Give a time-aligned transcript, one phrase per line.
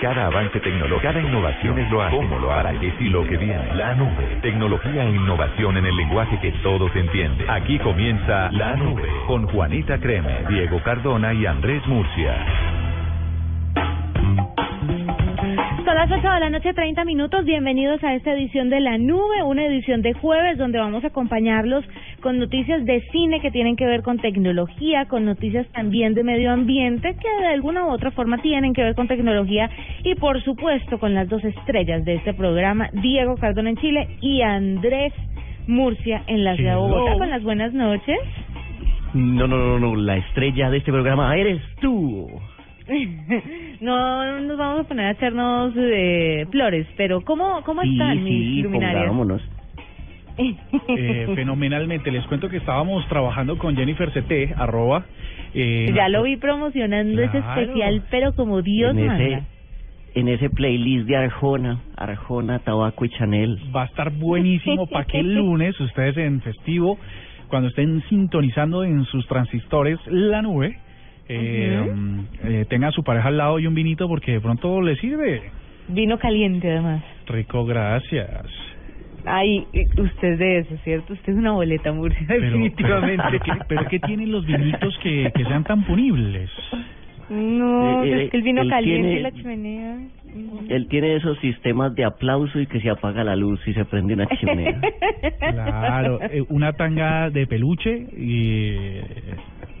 [0.00, 3.36] Cada avance tecnológico, cada innovación es lo hace, cómo lo hará, qué y lo que
[3.36, 3.74] viene.
[3.74, 7.48] La nube, tecnología e innovación en el lenguaje que todos entienden.
[7.48, 12.85] Aquí comienza La Nube con Juanita Creme, Diego Cardona y Andrés Murcia.
[15.96, 17.42] Las 8 de la noche, 30 minutos.
[17.46, 21.86] Bienvenidos a esta edición de La Nube, una edición de jueves donde vamos a acompañarlos
[22.20, 26.52] con noticias de cine que tienen que ver con tecnología, con noticias también de medio
[26.52, 29.70] ambiente que de alguna u otra forma tienen que ver con tecnología
[30.04, 34.42] y por supuesto con las dos estrellas de este programa, Diego Cardona en Chile y
[34.42, 35.14] Andrés
[35.66, 37.16] Murcia en la ciudad de Bogotá.
[37.16, 38.18] Con las buenas noches.
[39.14, 42.28] No, no, no, no, la estrella de este programa eres tú.
[43.80, 48.32] no nos vamos a poner a echarnos eh, flores, pero ¿cómo, cómo Sí, están mis
[48.56, 49.06] sí, luminarias?
[49.06, 49.42] pongámonos.
[50.38, 52.10] Eh, fenomenalmente.
[52.10, 55.04] Les cuento que estábamos trabajando con Jennifer CT, arroba.
[55.54, 57.60] eh, ya lo vi promocionando ese Claro.
[57.62, 59.24] especial, pero como Dios en manda.
[59.24, 59.42] ese,
[60.14, 63.58] en ese playlist de Arjona, Arjona, Tabaco y Chanel.
[63.74, 66.98] Va a estar buenísimo para que el lunes ustedes en festivo,
[67.48, 70.76] cuando estén sintonizando en sus transistores la nube,
[71.28, 74.80] eh, mm, eh, tengan a su pareja al lado y un vinito porque de pronto
[74.80, 75.42] les sirve.
[75.88, 77.02] Vino caliente además.
[77.26, 78.44] Rico, gracias.
[79.24, 81.12] Ay, eh, usted es de eso, ¿cierto?
[81.12, 83.24] Usted es una boleta, Murcia, Pero, definitivamente.
[83.30, 86.48] pero, ¿qué, pero ¿qué tienen los vinitos que, que sean tan punibles?
[87.28, 89.96] No, Eh, es que el vino caliente tiene- y la chimenea.
[90.68, 94.14] Él tiene esos sistemas de aplauso y que se apaga la luz y se prende
[94.14, 94.80] una chimenea.
[95.40, 99.02] Claro, eh, una tanga de peluche y eh,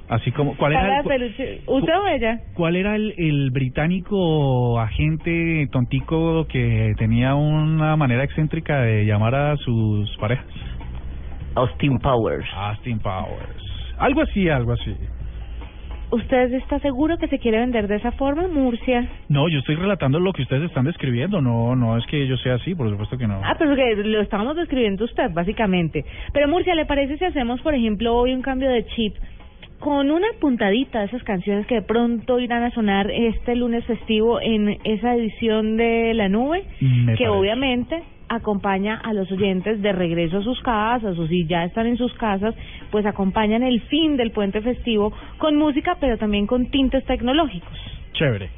[0.08, 1.34] así como ¿cuál era el.
[1.66, 2.40] ¿Usted o ella?
[2.54, 9.56] cuál era el, el británico agente tontico que tenía una manera excéntrica de llamar a
[9.56, 10.46] sus parejas?
[11.54, 12.46] Austin Powers.
[12.54, 13.62] Austin Powers.
[13.98, 14.94] Algo así, algo así.
[16.10, 19.08] ¿Usted está seguro que se quiere vender de esa forma, Murcia?
[19.28, 22.54] No, yo estoy relatando lo que ustedes están describiendo, no no es que yo sea
[22.54, 23.40] así, por supuesto que no.
[23.42, 26.04] Ah, pero que lo estábamos describiendo usted, básicamente.
[26.32, 29.16] Pero Murcia, ¿le parece si hacemos, por ejemplo, hoy un cambio de chip
[29.78, 34.40] con una puntadita de esas canciones que de pronto irán a sonar este lunes festivo
[34.40, 36.64] en esa edición de La Nube?
[36.80, 37.28] Me que parece.
[37.28, 41.96] obviamente acompaña a los oyentes de regreso a sus casas o si ya están en
[41.96, 42.54] sus casas,
[42.90, 47.78] pues acompañan el fin del puente festivo con música, pero también con tintes tecnológicos.
[48.12, 48.50] Chévere.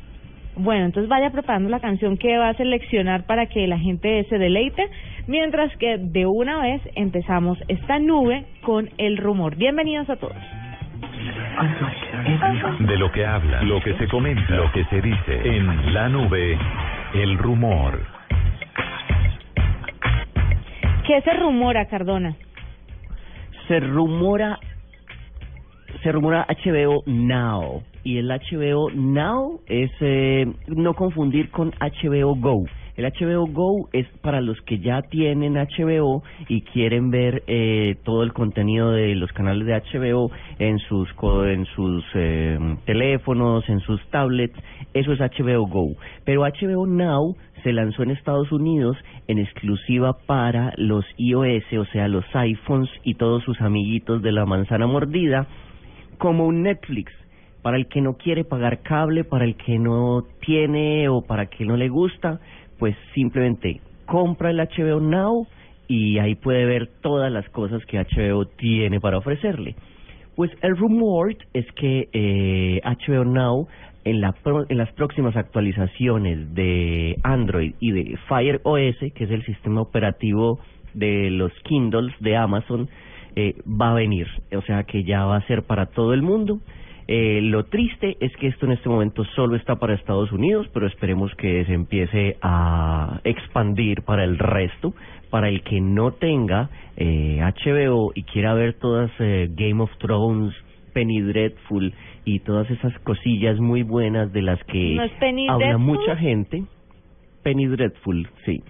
[0.57, 4.39] Bueno, entonces vaya preparando la canción que va a seleccionar para que la gente se
[4.39, 4.89] deleite,
[5.29, 9.55] mientras que de una vez empezamos esta nube con el rumor.
[9.57, 10.58] Bienvenidos a todos.
[12.81, 16.59] De lo que habla, lo que se comenta, lo que se dice en La Nube,
[17.15, 18.01] el rumor.
[21.07, 22.37] ¿Qué se rumora, Cardona?
[23.67, 24.59] Se rumora,
[26.03, 27.83] se rumora HBO Now.
[28.05, 32.65] Y el HBO Now es eh, no confundir con HBO Go.
[32.99, 38.25] El HBO Go es para los que ya tienen HBO y quieren ver eh, todo
[38.25, 41.09] el contenido de los canales de HBO en sus
[41.47, 44.59] en sus eh, teléfonos, en sus tablets.
[44.95, 45.95] Eso es HBO Go.
[46.25, 48.97] Pero HBO Now se lanzó en Estados Unidos
[49.29, 54.45] en exclusiva para los iOS, o sea, los iPhones y todos sus amiguitos de la
[54.45, 55.47] manzana mordida,
[56.19, 57.13] como un Netflix.
[57.63, 61.49] Para el que no quiere pagar cable, para el que no tiene o para el
[61.49, 62.41] que no le gusta,
[62.79, 65.47] pues simplemente compra el HBO Now
[65.89, 69.75] y ahí puede ver todas las cosas que HBO tiene para ofrecerle.
[70.37, 73.67] Pues el rumor es que eh, HBO Now
[74.05, 79.31] en, la pro- en las próximas actualizaciones de Android y de Fire OS, que es
[79.31, 80.61] el sistema operativo
[80.95, 82.89] de los Kindles de Amazon,
[83.37, 84.27] eh, va a venir.
[84.57, 86.61] O sea que ya va a ser para todo el mundo.
[87.11, 90.87] Eh, lo triste es que esto en este momento solo está para Estados Unidos, pero
[90.87, 94.93] esperemos que se empiece a expandir para el resto.
[95.31, 100.55] Para el que no tenga eh, HBO y quiera ver todas eh, Game of Thrones,
[100.95, 101.93] Penny Dreadful
[102.25, 105.85] y todas esas cosillas muy buenas de las que ¿No es Penny habla Dreadful?
[105.87, 106.63] mucha gente.
[107.43, 108.63] Penny Dreadful, sí.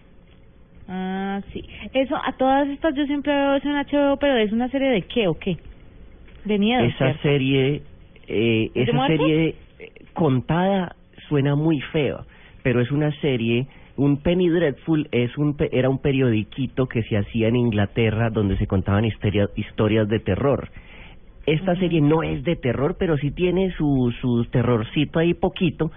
[0.89, 1.63] Ah, sí.
[1.93, 5.03] Eso, a todas estas yo siempre veo eso en HBO, pero es una serie de
[5.03, 5.57] qué o qué?
[6.45, 7.23] De miedo, esa ¿cierto?
[7.23, 7.83] serie,
[8.29, 9.17] eh, ¿Es de esa muerte?
[9.17, 10.97] serie eh, contada
[11.29, 12.25] suena muy feo,
[12.63, 13.67] pero es una serie,
[13.97, 18.67] un Penny Dreadful es un era un periodiquito que se hacía en Inglaterra donde se
[18.67, 20.69] contaban historias historias de terror.
[21.47, 25.91] Esta serie no es de terror, pero sí tiene su, su terrorcito ahí poquito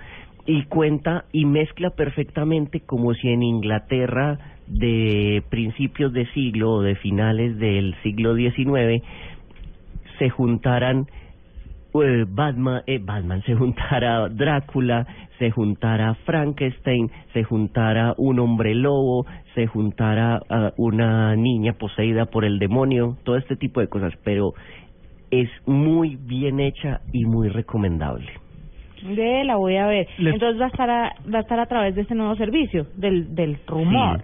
[0.45, 6.95] y cuenta y mezcla perfectamente como si en Inglaterra de principios de siglo o de
[6.95, 9.03] finales del siglo XIX
[10.17, 11.07] se juntaran
[11.93, 15.05] eh, Batman, eh, Batman, se juntara Drácula,
[15.39, 22.45] se juntara Frankenstein, se juntara un hombre lobo, se juntara ah, una niña poseída por
[22.45, 24.53] el demonio, todo este tipo de cosas, pero
[25.31, 28.29] es muy bien hecha y muy recomendable.
[29.03, 30.07] De la voy a ver.
[30.19, 32.85] Les- Entonces va a estar a, va a estar a través de este nuevo servicio,
[32.95, 34.23] del, del rumor.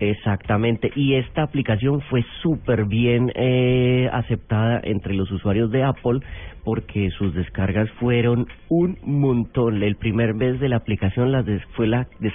[0.00, 6.18] Exactamente, y esta aplicación fue súper bien eh, aceptada entre los usuarios de Apple
[6.64, 9.82] porque sus descargas fueron un montón.
[9.82, 12.32] El primer mes de la aplicación la des- fue la, des-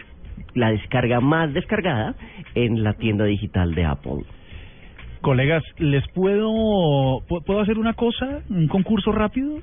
[0.53, 2.15] la descarga más descargada
[2.55, 4.23] en la tienda digital de Apple.
[5.21, 6.47] Colegas, ¿les puedo,
[7.27, 8.39] pu- puedo hacer una cosa?
[8.49, 9.57] ¿Un concurso rápido?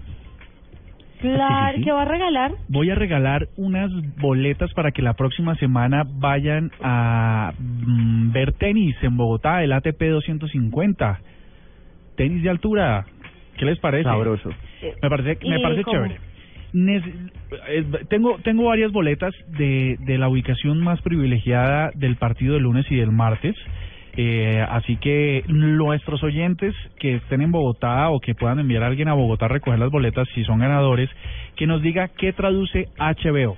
[1.21, 1.85] Claro, sí, sí.
[1.85, 2.53] ¿qué va a regalar?
[2.69, 8.95] Voy a regalar unas boletas para que la próxima semana vayan a mm, ver tenis
[9.03, 11.21] en Bogotá, el ATP 250.
[12.17, 13.07] Tenis de altura.
[13.57, 14.05] ¿Qué les parece?
[14.05, 14.51] Sabroso.
[15.03, 15.97] Me parece, me ¿Y parece cómo?
[15.97, 16.17] chévere.
[16.73, 17.31] Nece-
[17.69, 22.85] eh, tengo tengo varias boletas de, de la ubicación más privilegiada del partido del lunes
[22.91, 23.55] y del martes.
[24.19, 29.09] Eh, así que nuestros oyentes que estén en Bogotá o que puedan enviar a alguien
[29.09, 31.11] a Bogotá a recoger las boletas si son ganadores,
[31.55, 33.57] que nos diga qué traduce HBO.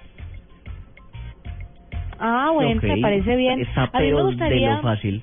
[2.19, 3.61] Ah, bueno, Ok, me parece bien.
[3.61, 5.23] Está a mí me pero de gustaría, lo fácil.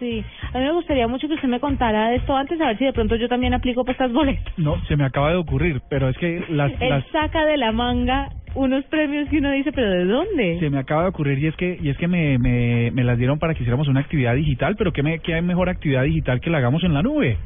[0.00, 2.78] Sí, a mí me gustaría mucho que usted me contara de esto antes, a ver
[2.78, 4.52] si de pronto yo también aplico para estas boletas.
[4.58, 7.70] No, se me acaba de ocurrir, pero es que las, Él las saca de la
[7.70, 10.58] manga unos premios que uno dice, pero ¿de dónde?
[10.58, 13.16] se me acaba de ocurrir y es que y es que me, me, me las
[13.16, 16.50] dieron para que hiciéramos una actividad digital, pero qué me qué mejor actividad digital que
[16.50, 17.36] la hagamos en la nube.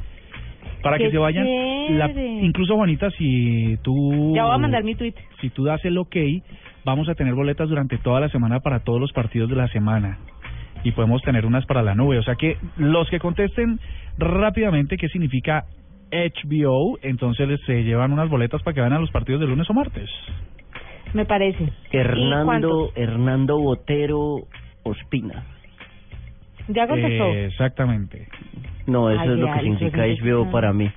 [0.81, 1.45] Para que se vayan
[1.97, 2.09] la-
[2.41, 5.13] incluso Juanita si tú Ya voy a mandar mi tweet.
[5.41, 6.15] si tú das el ok,
[6.83, 10.17] vamos a tener boletas durante toda la semana para todos los partidos de la semana.
[10.85, 12.19] Y podemos tener unas para la nube.
[12.19, 13.79] O sea que los que contesten
[14.17, 15.65] rápidamente qué significa
[16.11, 19.69] HBO, entonces les se llevan unas boletas para que vayan a los partidos de lunes
[19.69, 20.09] o martes.
[21.13, 21.71] Me parece.
[21.91, 22.91] ¿Y Hernando?
[22.95, 24.47] Hernando Botero
[24.83, 25.43] Ospina.
[26.67, 27.25] ¿Ya contestó?
[27.25, 28.27] Eh, exactamente.
[28.87, 30.91] No, eso Ay, es lo que significa HBO para mí.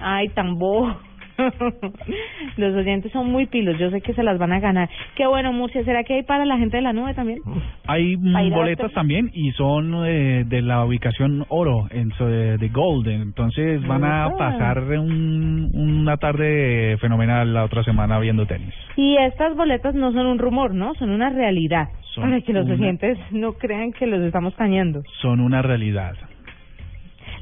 [0.00, 0.96] Ay, tan bobo.
[2.56, 4.88] Los oyentes son muy pilos, yo sé que se las van a ganar.
[5.16, 7.38] Qué bueno, Murcia, ¿será que hay para la gente de la nube también?
[7.86, 13.08] Hay mm, boletas también y son eh, de la ubicación oro, en, de, de Gold.
[13.08, 18.74] Entonces van a pasar un- una tarde fenomenal la otra semana viendo tenis.
[18.96, 20.94] Y estas boletas no son un rumor, ¿no?
[20.94, 21.88] Son una realidad.
[22.14, 25.02] Son para que los una- oyentes no crean que los estamos cañando.
[25.22, 26.14] Son una realidad.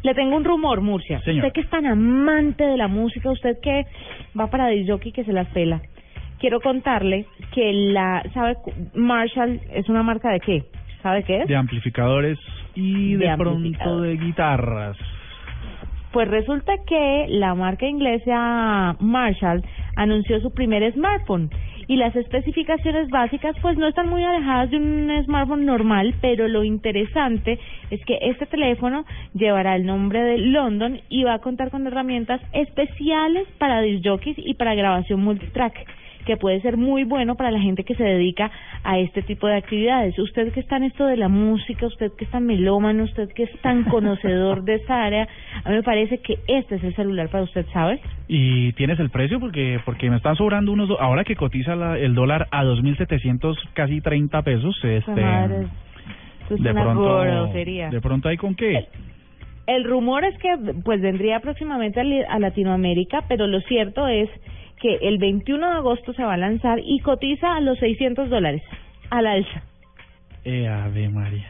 [0.07, 1.21] Le tengo un rumor, Murcia.
[1.23, 1.47] Señor.
[1.47, 3.87] Usted que es tan amante de la música, usted que
[4.39, 5.83] va para disc jockey que se las pela.
[6.39, 8.57] Quiero contarle que la, ¿sabe?
[8.95, 10.63] Marshall es una marca de qué?
[11.03, 11.49] ¿Sabe qué es?
[11.49, 12.39] De amplificadores
[12.77, 14.97] y de, De pronto de guitarras.
[16.13, 19.65] Pues resulta que la marca inglesa Marshall
[19.97, 21.51] anunció su primer smartphone
[21.89, 26.65] y las especificaciones básicas pues no están muy alejadas de un smartphone normal, pero lo
[26.65, 27.59] interesante
[27.91, 32.41] es que este teléfono llevará el nombre de London y va a contar con herramientas
[32.53, 35.87] especiales para disc jockeys y para grabación multitrack
[36.27, 38.51] que puede ser muy bueno para la gente que se dedica
[38.85, 40.19] a este tipo de actividades.
[40.19, 43.45] Usted que está en esto de la música, usted que es tan melómano, usted que
[43.45, 45.27] es tan conocedor de esta área,
[45.65, 48.01] a mí me parece que este es el celular para usted, ¿sabe?
[48.29, 49.41] ¿Y tienes el precio?
[49.41, 50.89] Porque porque me están sobrando unos...
[50.89, 55.21] do- Ahora que cotiza la- el dólar a 2.700, casi 30 pesos, este...
[55.23, 55.67] Madre,
[56.43, 57.21] esto es de pronto...
[57.21, 57.89] grosería.
[57.91, 58.87] De pronto hay con qué.
[59.67, 60.49] El rumor es que
[60.85, 64.29] pues vendría próximamente a Latinoamérica, pero lo cierto es
[64.81, 68.63] que el 21 de agosto se va a lanzar y cotiza a los 600 dólares
[69.11, 69.63] al alza.
[70.45, 71.47] Eh, Ave María.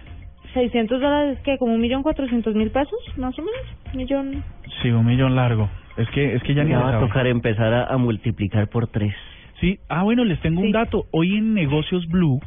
[0.55, 3.61] 600 dólares, que como un millón cuatrocientos mil pesos, más o menos,
[3.95, 4.43] millón.
[4.81, 5.69] Sí, un millón largo.
[5.99, 7.07] Es que es que ya ni Ya va a sabe.
[7.07, 9.15] tocar empezar a, a multiplicar por tres.
[9.61, 10.67] Sí, ah bueno, les tengo Sí.
[10.69, 11.05] un dato.
[11.11, 12.41] Hoy en Negocios Blue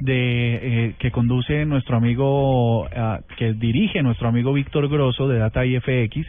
[0.00, 5.64] de eh, que conduce nuestro amigo ah, que dirige nuestro amigo Víctor Grosso de Data
[5.66, 6.26] IFX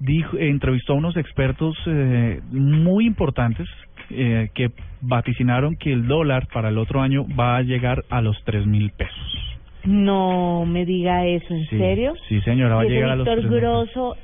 [0.00, 3.68] dijo entrevistó a unos expertos eh, muy importantes
[4.10, 4.70] eh, que
[5.02, 8.90] vaticinaron que el dólar para el otro año va a llegar a los tres mil
[8.90, 9.60] pesos.
[9.84, 12.14] No me diga eso, ¿en Sí, serio?
[12.28, 13.60] Sí, señora, va a llegar a los Víctor 3.000 pesos.
[13.60, 14.16] Grosso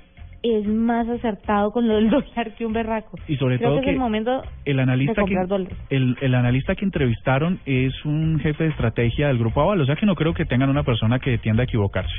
[0.42, 3.18] es más acertado con lo del dólar que un berraco.
[3.26, 5.76] Y sobre Creo todo que es que el momento el de analista que dólares.
[5.90, 9.96] el, el analista que entrevistaron es un jefe de estrategia del grupo Aval, o sea
[9.96, 12.14] que no creo que tengan una persona que tienda a equivocarse.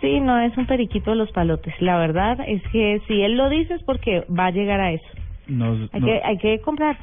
[0.00, 1.74] Sí, no es un periquito de los palotes.
[1.80, 5.06] La verdad es que si él lo dice es porque va a llegar a eso.
[5.46, 6.96] Nos, Hay que hay que comprar.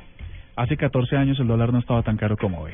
[0.56, 2.72] hace 14 años el dólar no estaba tan caro como hoy.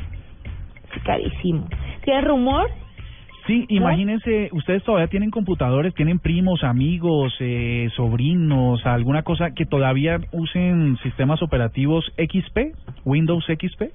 [0.94, 1.68] Sí, carísimo.
[2.04, 2.70] ¿Tiene rumor?
[3.48, 10.18] Sí, imagínense, ustedes todavía tienen computadores, tienen primos, amigos, eh, sobrinos, alguna cosa que todavía
[10.32, 13.92] usen sistemas operativos XP, Windows XP.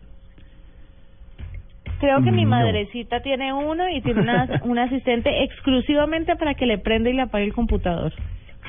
[2.00, 2.50] Creo que mi No.
[2.50, 7.22] madrecita tiene uno y tiene una, un asistente exclusivamente para que le prenda y le
[7.22, 8.12] apague el computador.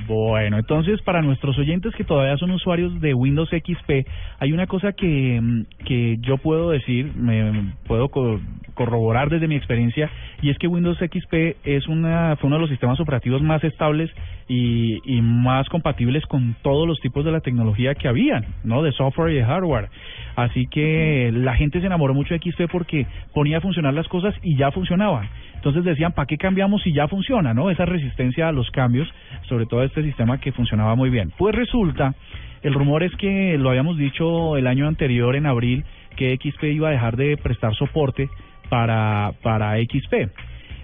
[0.08, 4.06] Bueno, entonces para nuestros oyentes que todavía son usuarios de Windows XP,
[4.40, 8.40] hay una cosa que, mm, que yo puedo decir, me puedo co-
[8.76, 10.10] corroborar desde mi experiencia,
[10.42, 14.10] y es que Windows XP es una, fue uno de los sistemas operativos más estables
[14.48, 18.82] y, y más compatibles con todos los tipos de la tecnología que habían, ¿no?
[18.82, 19.90] De software y de hardware.
[20.38, 24.34] Así que la gente se enamoró mucho de XP porque ponía a funcionar las cosas
[24.42, 25.28] y ya funcionaban.
[25.56, 27.70] Entonces decían, ¿para qué cambiamos si ya funciona, no?
[27.70, 29.14] Esa resistencia a los cambios,
[29.50, 31.32] sobre todo este sistema que funcionaba muy bien.
[31.38, 32.16] Pues resulta,
[32.64, 35.84] el rumor es que lo habíamos dicho el año anterior, en abril,
[36.16, 38.30] que XP iba a dejar de prestar soporte
[38.70, 40.32] para, para XP.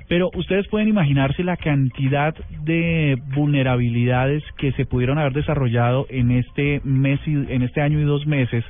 [0.08, 6.80] Pero ustedes pueden imaginarse la cantidad de vulnerabilidades que se pudieron haber desarrollado en este
[6.84, 8.64] mes y, en este año y dos meses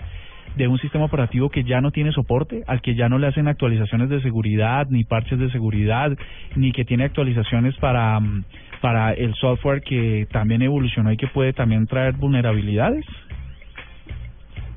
[0.55, 3.47] de un sistema operativo que ya no tiene soporte, al que ya no le hacen
[3.47, 6.17] actualizaciones de seguridad, ni parches de seguridad,
[6.55, 8.43] ni que tiene actualizaciones para, mm,
[8.81, 13.05] para el software que también evolucionó y que puede también traer vulnerabilidades.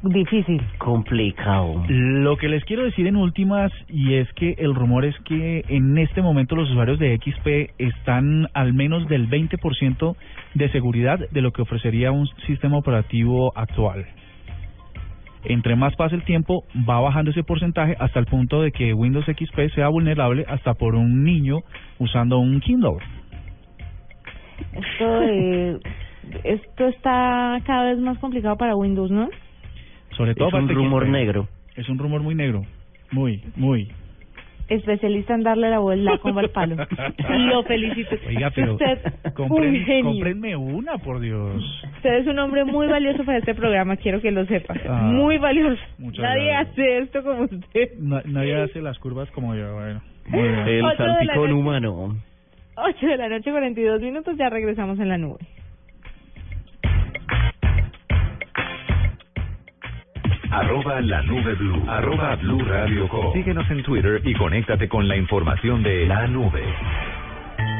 [0.03, 0.63] Difícil.
[0.79, 1.85] Complicado.
[1.89, 5.99] Lo que les quiero decir en últimas, y es que el rumor es que en
[5.99, 10.17] este momento los usuarios de XP están al menos del 20%
[10.55, 14.07] de seguridad de lo que ofrecería un sistema operativo actual.
[15.45, 19.27] Entre más pasa el tiempo, va bajando ese porcentaje hasta el punto de que Windows
[19.27, 21.61] XP sea vulnerable hasta por un niño
[21.99, 22.99] usando un Kindle.
[24.73, 25.79] Esto, eh,
[26.45, 29.29] esto está cada vez más complicado para Windows, ¿no?
[30.17, 31.49] Sobre todo Es para un rumor negro.
[31.77, 32.63] Es un rumor muy negro.
[33.13, 33.89] Muy, muy.
[34.69, 36.77] Especialista en darle la vuelta como al palo.
[37.31, 38.17] Lo felicito.
[38.27, 40.05] Oiga, pero Usted, un compren, genio.
[40.11, 41.63] cómprenme una, por Dios.
[41.97, 44.75] Usted es un hombre muy valioso para este programa, quiero que lo sepa.
[44.87, 45.81] Ah, muy valioso.
[45.99, 46.69] Nadie gracias.
[46.73, 47.95] hace esto como usted.
[47.99, 50.03] Na- nadie hace las curvas como yo, bueno.
[50.31, 51.55] El Ocho de la salpicón noche.
[51.55, 52.17] humano.
[52.77, 55.39] 8 de la noche, 42 minutos, ya regresamos en la nube.
[60.51, 61.85] Arroba la nube blue.
[61.87, 63.33] Arroba blue radio com.
[63.35, 66.65] Síguenos en Twitter y conéctate con la información de la nube.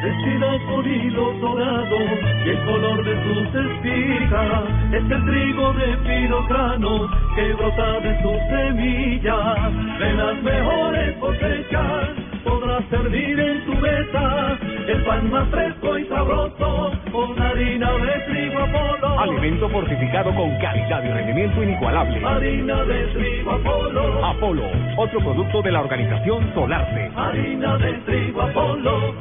[0.03, 2.03] Vestida con hilos dorados
[2.45, 8.23] y el color de sus espigas es el trigo de fino grano que brota de
[8.23, 9.99] sus semillas.
[9.99, 16.93] De las mejores cosechas podrás servir en tu mesa el pan más fresco y sabroso
[17.13, 19.21] con harina de trigo Apolo.
[19.21, 22.25] Alimento fortificado con calidad y rendimiento inigualable.
[22.25, 24.25] Harina de trigo Apolo.
[24.27, 24.63] Apolo,
[24.97, 27.11] otro producto de la organización Solarte.
[27.17, 29.15] Harina de trigo Apolo.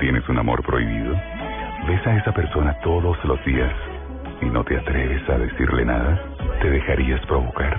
[0.00, 1.14] ¿Tienes un amor prohibido?
[1.86, 3.72] ¿Ves a esa persona todos los días
[4.40, 6.20] y no te atreves a decirle nada?
[6.60, 7.78] ¿Te dejarías provocar?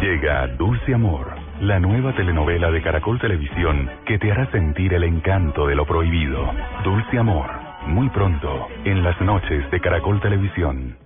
[0.00, 5.66] Llega Dulce Amor, la nueva telenovela de Caracol Televisión que te hará sentir el encanto
[5.66, 6.50] de lo prohibido.
[6.82, 7.50] Dulce Amor,
[7.86, 10.96] muy pronto, en las noches de Caracol Televisión.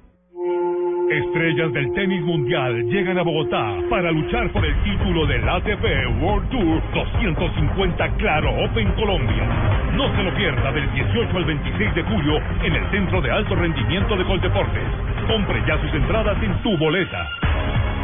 [1.10, 5.84] Estrellas del tenis mundial llegan a Bogotá para luchar por el título del ATP
[6.20, 9.44] World Tour 250 Claro Open Colombia.
[9.94, 13.54] No se lo pierda del 18 al 26 de julio en el Centro de Alto
[13.54, 14.88] Rendimiento de Coldeportes.
[15.26, 17.26] Compre ya sus entradas en tu boleta.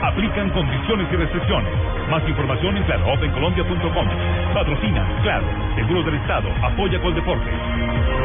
[0.03, 1.73] Aplican condiciones y restricciones.
[2.11, 4.09] Más información en claroopencolombia.com.
[4.55, 5.47] Patrocina, claro,
[5.77, 7.55] Seguros del Estado, apoya Coldeportes.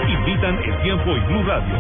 [0.08, 1.76] Invitan el tiempo y Blue Radio.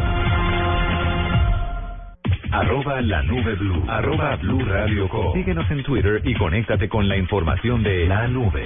[2.51, 3.84] Arroba la nube blue.
[3.88, 5.34] Arroba blue radio com.
[5.34, 8.65] Síguenos en Twitter y conéctate con la información de la nube.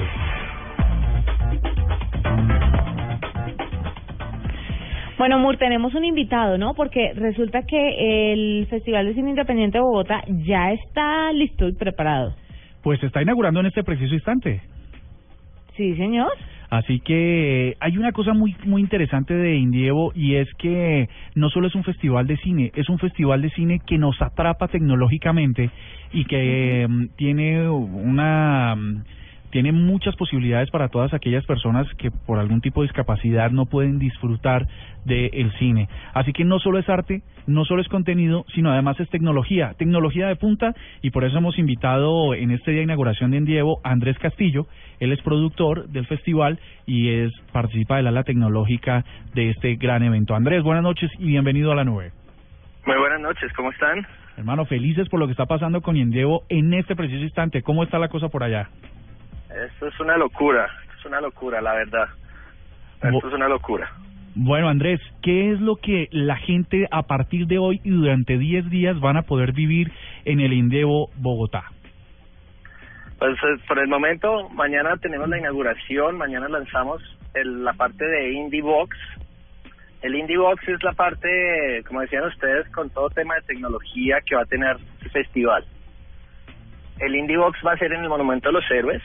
[5.24, 6.74] Bueno, Mur, tenemos un invitado, ¿no?
[6.74, 12.36] Porque resulta que el Festival de Cine Independiente de Bogotá ya está listo y preparado.
[12.82, 14.60] Pues se está inaugurando en este preciso instante.
[15.78, 16.28] Sí, señor.
[16.70, 21.68] Así que hay una cosa muy muy interesante de Indievo y es que no solo
[21.68, 25.70] es un festival de cine, es un festival de cine que nos atrapa tecnológicamente
[26.12, 29.04] y que mm, tiene una mm,
[29.54, 34.00] tiene muchas posibilidades para todas aquellas personas que por algún tipo de discapacidad no pueden
[34.00, 34.66] disfrutar
[35.06, 35.88] del cine.
[36.16, 40.28] Así que no solo es arte, no solo es contenido, sino además es tecnología, tecnología
[40.28, 43.92] de punta y por eso hemos invitado en este día de inauguración de Endievo a
[43.92, 44.66] Andrés Castillo,
[45.00, 49.06] él es productor del festival y es participa del ala tecnológica
[49.36, 50.34] de este gran evento.
[50.34, 52.12] Andrés, buenas noches y bienvenido a la nube.
[52.88, 54.04] Muy buenas noches, ¿cómo están?
[54.36, 57.62] Hermano, felices por lo que está pasando con Endievo en este preciso instante.
[57.62, 58.68] ¿Cómo está la cosa por allá?
[59.54, 62.08] Esto es una locura, esto es una locura, la verdad.
[63.02, 63.92] Esto es una locura.
[64.36, 68.70] Bueno, Andrés, ¿qué es lo que la gente a partir de hoy y durante 10
[68.72, 69.92] días van a poder vivir
[70.26, 71.66] en el Indevo Bogotá?
[73.20, 77.02] Pues eh, por el momento, mañana tenemos la inauguración, mañana lanzamos
[77.36, 78.98] el, la parte de Indie Box.
[80.02, 84.36] El Indie Box es la parte, como decían ustedes, con todo tema de tecnología que
[84.36, 85.64] va a tener el festival.
[87.00, 89.04] El Indie Box va a ser en el Monumento de los Héroes,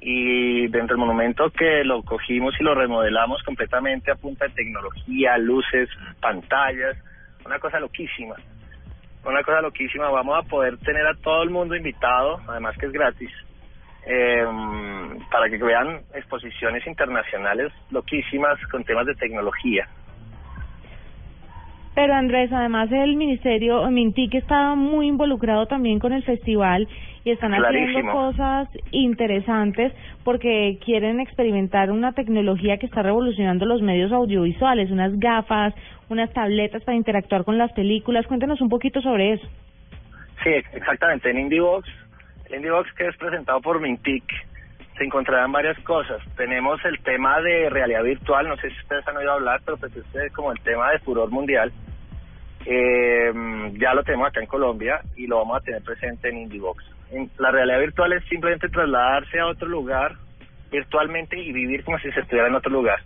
[0.00, 5.38] y dentro del monumento que lo cogimos y lo remodelamos completamente a punta de tecnología,
[5.38, 5.88] luces,
[6.20, 6.96] pantallas,
[7.44, 8.34] una cosa loquísima.
[9.24, 12.92] Una cosa loquísima, vamos a poder tener a todo el mundo invitado, además que es
[12.92, 13.30] gratis,
[14.04, 14.44] eh,
[15.30, 19.86] para que vean exposiciones internacionales loquísimas con temas de tecnología.
[21.94, 26.88] Pero Andrés, además el ministerio, Mintic está muy involucrado también con el festival
[27.24, 29.92] y están haciendo cosas interesantes
[30.24, 35.74] porque quieren experimentar una tecnología que está revolucionando los medios audiovisuales, unas gafas,
[36.08, 38.26] unas tabletas para interactuar con las películas.
[38.26, 39.46] Cuéntanos un poquito sobre eso.
[40.42, 41.30] Sí, exactamente.
[41.30, 41.88] En IndieBox,
[42.46, 44.24] el IndieBox que es presentado por Mintic,
[44.98, 46.20] se encontrarán varias cosas.
[46.36, 49.94] Tenemos el tema de realidad virtual, no sé si ustedes han oído hablar, pero pues
[49.96, 51.72] este es como el tema de furor mundial.
[52.64, 53.32] Eh,
[53.78, 56.84] ya lo tenemos acá en Colombia y lo vamos a tener presente en IndieBox.
[57.12, 60.16] En- La realidad virtual es simplemente trasladarse a otro lugar
[60.70, 63.00] virtualmente y vivir como si se estuviera en otro lugar.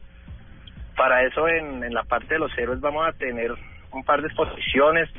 [0.97, 3.53] Para eso en, en la parte de los héroes vamos a tener
[3.93, 5.11] un par de exposiciones,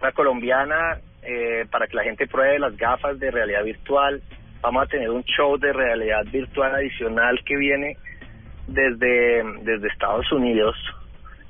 [0.00, 4.20] una colombiana eh, para que la gente pruebe las gafas de realidad virtual.
[4.60, 7.96] Vamos a tener un show de realidad virtual adicional que viene
[8.66, 9.40] desde,
[9.88, 10.74] Estados Unidos,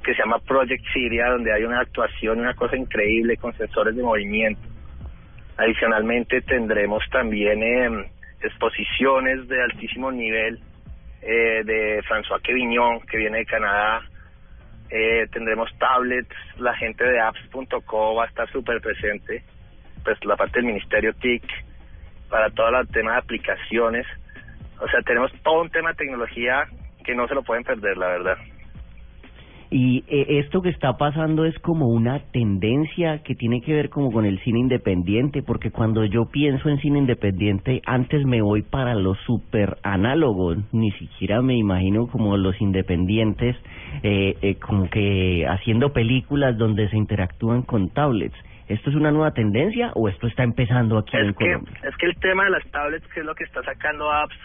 [0.04, 4.02] que se llama Project Syria, donde hay una actuación, una cosa increíble con sensores de
[4.02, 4.60] movimiento.
[5.56, 10.58] Adicionalmente tendremos también eh, exposiciones de altísimo nivel
[11.22, 14.02] eh, de François Quevignon, que viene de Canadá.
[14.90, 19.42] Eh, tendremos tablets, la gente de apps.co va a estar súper presente,
[20.04, 21.44] pues la parte del Ministerio TIC,
[22.28, 24.06] para todo el tema de aplicaciones.
[24.80, 26.66] O sea, tenemos todo un tema de tecnología
[27.04, 28.36] que no se lo pueden perder, la verdad.
[29.70, 34.12] Y eh, esto que está pasando es como una tendencia que tiene que ver como
[34.12, 38.94] con el cine independiente, porque cuando yo pienso en cine independiente, antes me voy para
[38.94, 43.56] lo super análogo, ni siquiera me imagino como los independientes
[44.02, 48.36] eh, eh, como que haciendo películas donde se interactúan con tablets.
[48.66, 51.74] ¿Esto es una nueva tendencia o esto está empezando aquí en Es que, Colombia?
[51.86, 54.36] es que el tema de las tablets, que es lo que está sacando apps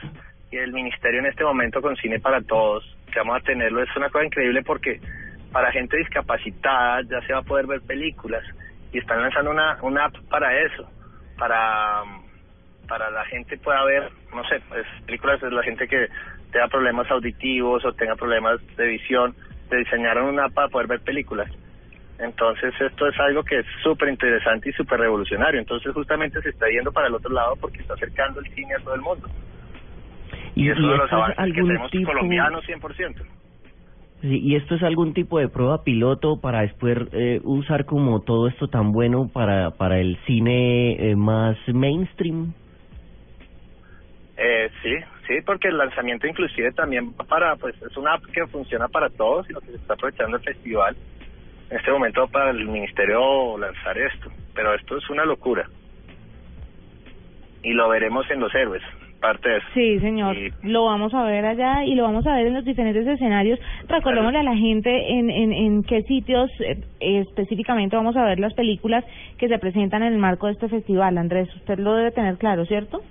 [0.51, 3.95] y el ministerio en este momento con Cine para Todos, que vamos a tenerlo, es
[3.95, 4.99] una cosa increíble porque
[5.51, 8.43] para gente discapacitada ya se va a poder ver películas
[8.91, 10.89] y están lanzando una, una app para eso,
[11.37, 12.03] para
[12.89, 16.07] para la gente pueda ver, no sé, pues, películas de la gente que
[16.51, 19.35] tenga problemas auditivos o tenga problemas de visión,
[19.69, 21.49] se diseñaron una app para poder ver películas.
[22.17, 25.59] Entonces esto es algo que es súper interesante y súper revolucionario.
[25.59, 28.79] Entonces justamente se está yendo para el otro lado porque está acercando el cine a
[28.79, 29.29] todo el mundo.
[30.59, 32.11] ¿Y, Y, es y de los es que algún tenemos tipo...
[32.11, 33.15] colombianos 100%.
[34.21, 38.49] Sí, y esto es algún tipo de prueba piloto para después eh, usar como todo
[38.49, 42.53] esto tan bueno para para el cine eh, más mainstream.
[44.35, 44.95] Eh, sí,
[45.25, 49.49] sí, porque el lanzamiento inclusive también para, pues es una app que funciona para todos
[49.49, 50.97] y lo que se está aprovechando el festival
[51.69, 55.65] en este momento para el ministerio lanzar esto, pero esto es una locura.
[57.63, 58.83] Y lo veremos en los héroes,
[59.19, 59.67] parte de eso.
[59.73, 60.35] Sí, señor.
[60.35, 63.59] Y- Lo vamos a ver allá y lo vamos a ver en los diferentes escenarios.
[63.87, 68.53] Recordémosle a la gente en, en, en qué sitios eh, específicamente vamos a ver las
[68.53, 69.03] películas
[69.37, 71.17] que se presentan en el marco de este festival.
[71.17, 73.01] Andrés, usted lo debe tener claro, ¿cierto?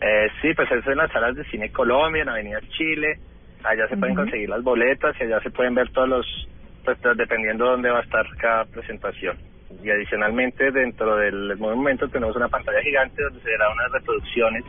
[0.00, 3.18] Eh, sí, pues eso en las salas de cine Colombia, en Avenida Chile,
[3.62, 6.48] allá se pueden conseguir las boletas y allá se pueden ver todos los,
[6.84, 9.36] pues dependiendo de dónde va a estar cada presentación.
[9.82, 14.64] Y adicionalmente dentro del monumento tenemos una pantalla gigante donde se verán unas reproducciones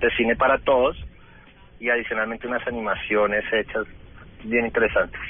[0.00, 0.96] de cine para todos
[1.78, 3.86] y adicionalmente unas animaciones hechas
[4.44, 5.20] bien interesantes.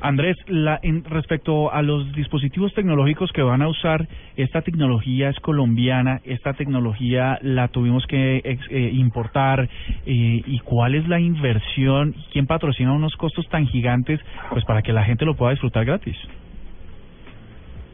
[0.00, 5.40] Andrés, la, en, respecto a los dispositivos tecnológicos que van a usar, esta tecnología es
[5.40, 9.68] colombiana, esta tecnología la tuvimos que ex- eh, importar, eh,
[10.04, 12.14] ¿y cuál es la inversión?
[12.30, 14.20] ¿Quién patrocina unos costos tan gigantes
[14.50, 16.16] pues para que la gente lo pueda disfrutar gratis?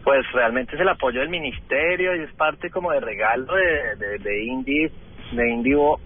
[0.02, 4.18] Pues realmente es el apoyo del ministerio y es parte como de regalo de, de,
[4.18, 4.90] de Indie,
[5.32, 6.00] de Indivo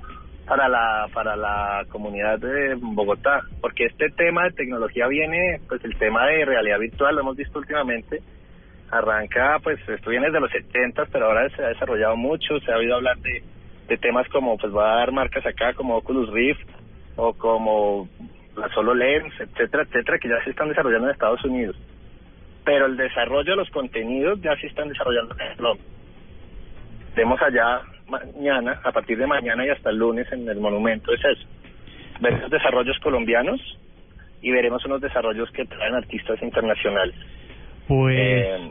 [0.47, 5.97] para la para la comunidad de Bogotá, porque este tema de tecnología viene, pues el
[5.97, 8.21] tema de realidad virtual lo hemos visto últimamente,
[8.91, 12.77] arranca, pues esto viene desde los 70, pero ahora se ha desarrollado mucho, se ha
[12.77, 13.43] oído hablar de,
[13.89, 16.69] de temas como, pues va a dar marcas acá como Oculus Rift
[17.17, 18.09] o como
[18.57, 21.77] la HoloLens, etcétera, etcétera, que ya se están desarrollando en Estados Unidos
[22.67, 25.87] pero el desarrollo de los contenidos ya se están desarrollando en Colombia.
[27.15, 31.21] Vemos allá mañana, a partir de mañana y hasta el lunes en el monumento, es
[31.25, 31.47] eso.
[32.21, 33.61] Veremos desarrollos colombianos
[34.43, 37.15] y veremos unos desarrollos que traen artistas internacionales.
[37.89, 38.17] Pues...
[38.19, 38.71] Eh,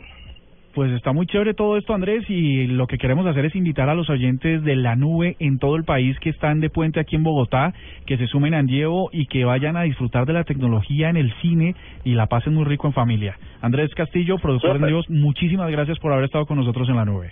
[0.75, 3.95] Pues está muy chévere todo esto, Andrés, y lo que queremos hacer es invitar a
[3.95, 7.23] los oyentes de la nube en todo el país que están de puente aquí en
[7.23, 7.73] Bogotá,
[8.05, 11.31] que se sumen a Andievo y que vayan a disfrutar de la tecnología en el
[11.41, 13.37] cine y la pasen muy rico en familia.
[13.61, 14.79] Andrés Castillo, productor de.
[14.83, 17.31] Andievo, muchísimas gracias por haber estado con nosotros en la nube.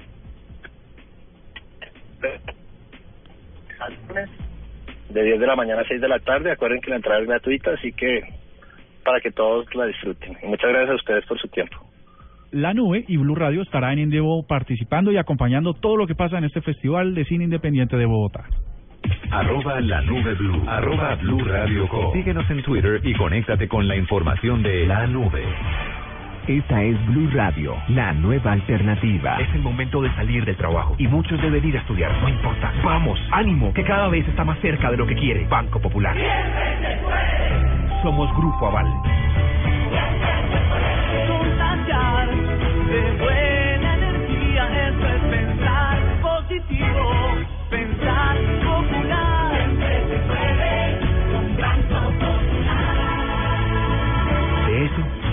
[5.10, 7.28] De 10 de la mañana a 6 de la tarde, acuerden que la entrada es
[7.28, 8.22] gratuita, así que
[9.04, 10.38] para que todos la disfruten.
[10.42, 11.78] Y muchas gracias a ustedes por su tiempo.
[12.52, 16.38] La nube y Blue Radio estará en Andievo participando y acompañando todo lo que pasa
[16.38, 18.46] en este Festival de Cine Independiente de Bogotá.
[19.32, 20.64] Arroba la nube blue.
[20.68, 22.14] Arroba blue radio com.
[22.14, 25.44] Síguenos en Twitter y conéctate con la información de la nube.
[26.47, 29.39] Esta es Blue Radio, la nueva alternativa.
[29.39, 32.12] Es el momento de salir del trabajo y muchos deben ir a estudiar.
[32.21, 32.73] No importa.
[32.84, 35.47] Vamos, ánimo, que cada vez está más cerca de lo que quiere.
[35.47, 36.17] Banco Popular.
[38.01, 38.88] Somos Grupo Aval.
[41.27, 46.92] contagiar de buena energía, eso es pensar positivo,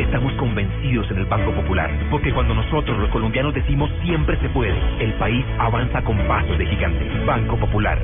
[0.02, 1.90] estamos convencidos en el Banco Popular.
[2.10, 6.66] Porque cuando nosotros los colombianos decimos siempre se puede, el país avanza con pasos de
[6.66, 7.06] gigante.
[7.26, 7.98] Banco Popular.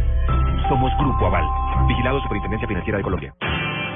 [0.69, 1.45] Somos Grupo Aval.
[1.87, 3.35] Vigilado Superintendencia Financiera de Colombia.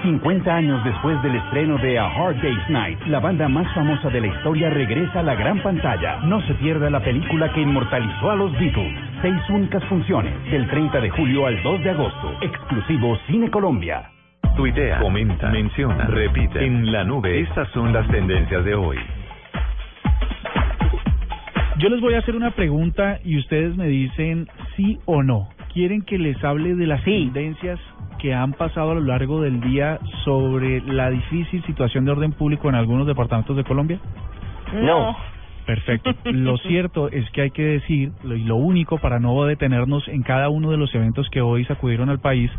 [0.03, 4.21] 50 años después del estreno de A Hard Day's Night, la banda más famosa de
[4.21, 6.21] la historia regresa a la gran pantalla.
[6.25, 8.99] No se pierda la película que inmortalizó a los Beatles.
[9.21, 12.35] Seis únicas funciones, del 30 de julio al 2 de agosto.
[12.41, 14.11] Exclusivo Cine Colombia.
[14.57, 16.65] Tuitea, comenta, menciona, repite.
[16.65, 18.99] En la nube, estas son las tendencias de hoy.
[21.79, 25.49] Yo les voy a hacer una pregunta y ustedes me dicen sí o no.
[25.73, 27.79] ¿Quieren que les hable de las tendencias
[28.19, 32.69] que han pasado a lo largo del día sobre la difícil situación de orden público
[32.69, 33.99] en algunos departamentos de Colombia?
[34.75, 35.17] No.
[35.65, 36.13] Perfecto.
[36.25, 40.23] Lo cierto es que hay que decir, lo- y lo único para no detenernos en
[40.23, 42.51] cada uno de los eventos que hoy sacudieron al país,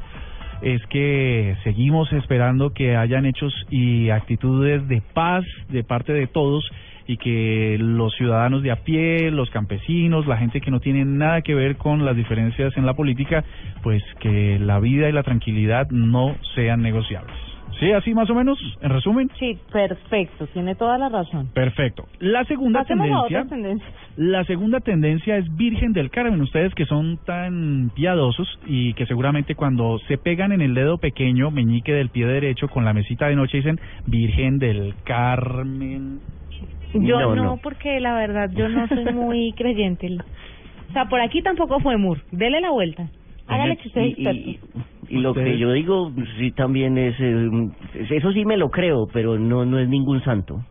[0.62, 6.70] es que seguimos esperando que hayan hechos y actitudes de paz de parte de todos
[7.08, 11.42] y que los ciudadanos de a pie, los campesinos, la gente que no tiene nada
[11.42, 13.44] que ver con las diferencias en la política,
[13.84, 17.51] pues que la vida y la tranquilidad no sean negociables.
[17.82, 17.92] ¿Sí?
[17.92, 19.30] Así más o menos, en resumen.
[19.40, 21.48] Sí, perfecto, tiene toda la razón.
[21.54, 22.06] Perfecto.
[22.20, 23.38] La segunda Pasemos a tendencia.
[23.40, 23.94] otras tendencias.
[24.18, 26.40] La segunda tendencia es Virgen del Carmen.
[26.42, 31.50] Ustedes que son tan piadosos y que seguramente cuando se pegan en el dedo pequeño,
[31.52, 36.20] meñique del pie derecho con la mesita de noche dicen Virgen del Carmen.
[36.94, 37.58] Yo No, no, no.
[37.64, 40.08] porque la verdad yo no soy muy creyente.
[40.90, 42.20] O sea, por aquí tampoco fue Mur.
[42.32, 43.08] Dele la vuelta.
[43.54, 44.80] Hágale que usted es Y- y- experto.
[45.10, 47.50] Y lo que yo digo, sí, también es, eh,
[48.12, 50.64] eso sí me lo creo, pero no, no es ningún santo.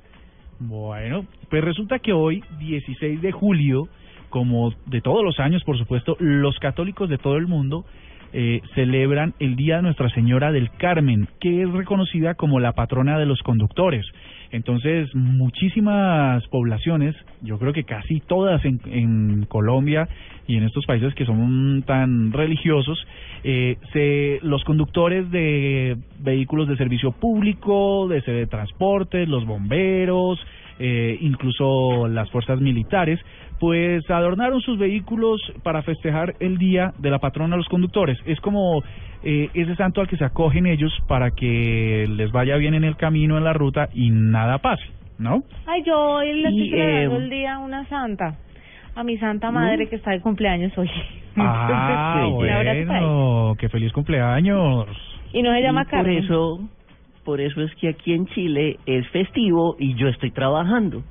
[0.58, 3.88] Bueno, pues resulta que hoy, 16 de julio,
[4.30, 7.84] como de todos los años, por supuesto, los católicos de todo el mundo
[8.32, 13.18] eh, celebran el Día de Nuestra Señora del Carmen, que es reconocida como la patrona
[13.18, 14.06] de los conductores.
[14.52, 20.08] Entonces, muchísimas poblaciones, yo creo que casi todas en, en Colombia
[20.46, 23.06] y en estos países que son tan religiosos,
[23.44, 30.40] eh, se, los conductores de vehículos de servicio público, de, de los bomberos,
[30.82, 33.20] eh, incluso las fuerzas militares,
[33.58, 38.18] pues adornaron sus vehículos para festejar el día de la patrona de los conductores.
[38.24, 38.82] Es como
[39.22, 42.96] eh, ese santo al que se acogen ellos para que les vaya bien en el
[42.96, 44.84] camino, en la ruta y nada pase,
[45.18, 45.42] ¿no?
[45.66, 48.38] Ay, yo hoy le estoy celebrando eh, el día a una santa.
[48.96, 50.90] A mi santa madre que está de cumpleaños hoy.
[51.36, 54.86] Ah, bueno, qué feliz cumpleaños.
[55.32, 56.24] Y no se llama Y por Carmen.
[56.24, 56.60] eso,
[57.24, 61.02] por eso es que aquí en Chile es festivo y yo estoy trabajando.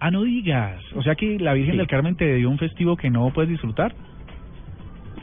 [0.00, 0.82] Ah, no digas.
[0.96, 1.78] O sea que la Virgen Sí.
[1.78, 3.94] del Carmen te dio un festivo que no puedes disfrutar.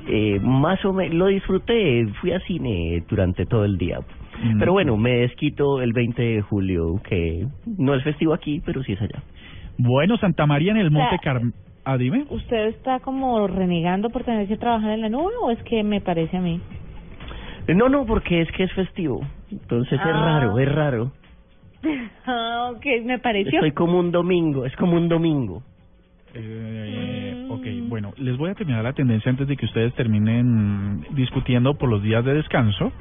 [0.08, 4.00] Eh, más o menos lo disfruté, fui a cine durante todo el día.
[4.42, 4.58] Mm.
[4.60, 7.46] Pero bueno, me desquito el 20 de julio, que
[7.78, 9.22] no es festivo aquí, pero sí es allá.
[9.78, 11.54] Bueno, Santa María en el Monte sea, Carmen.
[11.86, 12.26] Ah, dime.
[12.30, 16.02] ¿Usted está como renegando por tener que trabajar en la nube o es que me
[16.02, 16.60] parece a mí?
[17.76, 19.26] No, no, porque es que es festivo.
[19.52, 20.40] Entonces es Ah.
[20.40, 21.12] raro, es raro.
[22.26, 23.54] Ah, ok, me pareció.
[23.60, 25.64] Estoy como un domingo, es como un domingo.
[26.34, 27.90] Eh, ok, Mm.
[27.90, 32.04] bueno, les voy a terminar la tendencia antes de que ustedes terminen discutiendo por los
[32.04, 32.92] días de descanso.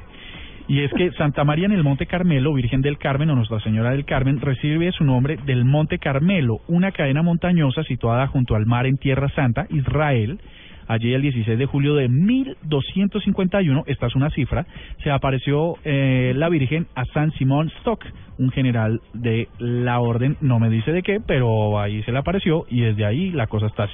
[0.67, 3.91] Y es que Santa María en el Monte Carmelo, Virgen del Carmen o Nuestra Señora
[3.91, 8.85] del Carmen, recibe su nombre del Monte Carmelo, una cadena montañosa situada junto al mar
[8.85, 10.39] en Tierra Santa, Israel.
[10.89, 14.65] Allí el 16 de julio de 1251, esta es una cifra,
[15.03, 18.03] se apareció eh, la Virgen a San Simón Stock,
[18.39, 22.65] un general de la orden, no me dice de qué, pero ahí se le apareció
[22.71, 23.93] y desde ahí la cosa está así.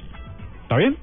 [0.62, 0.96] ¿Está bien?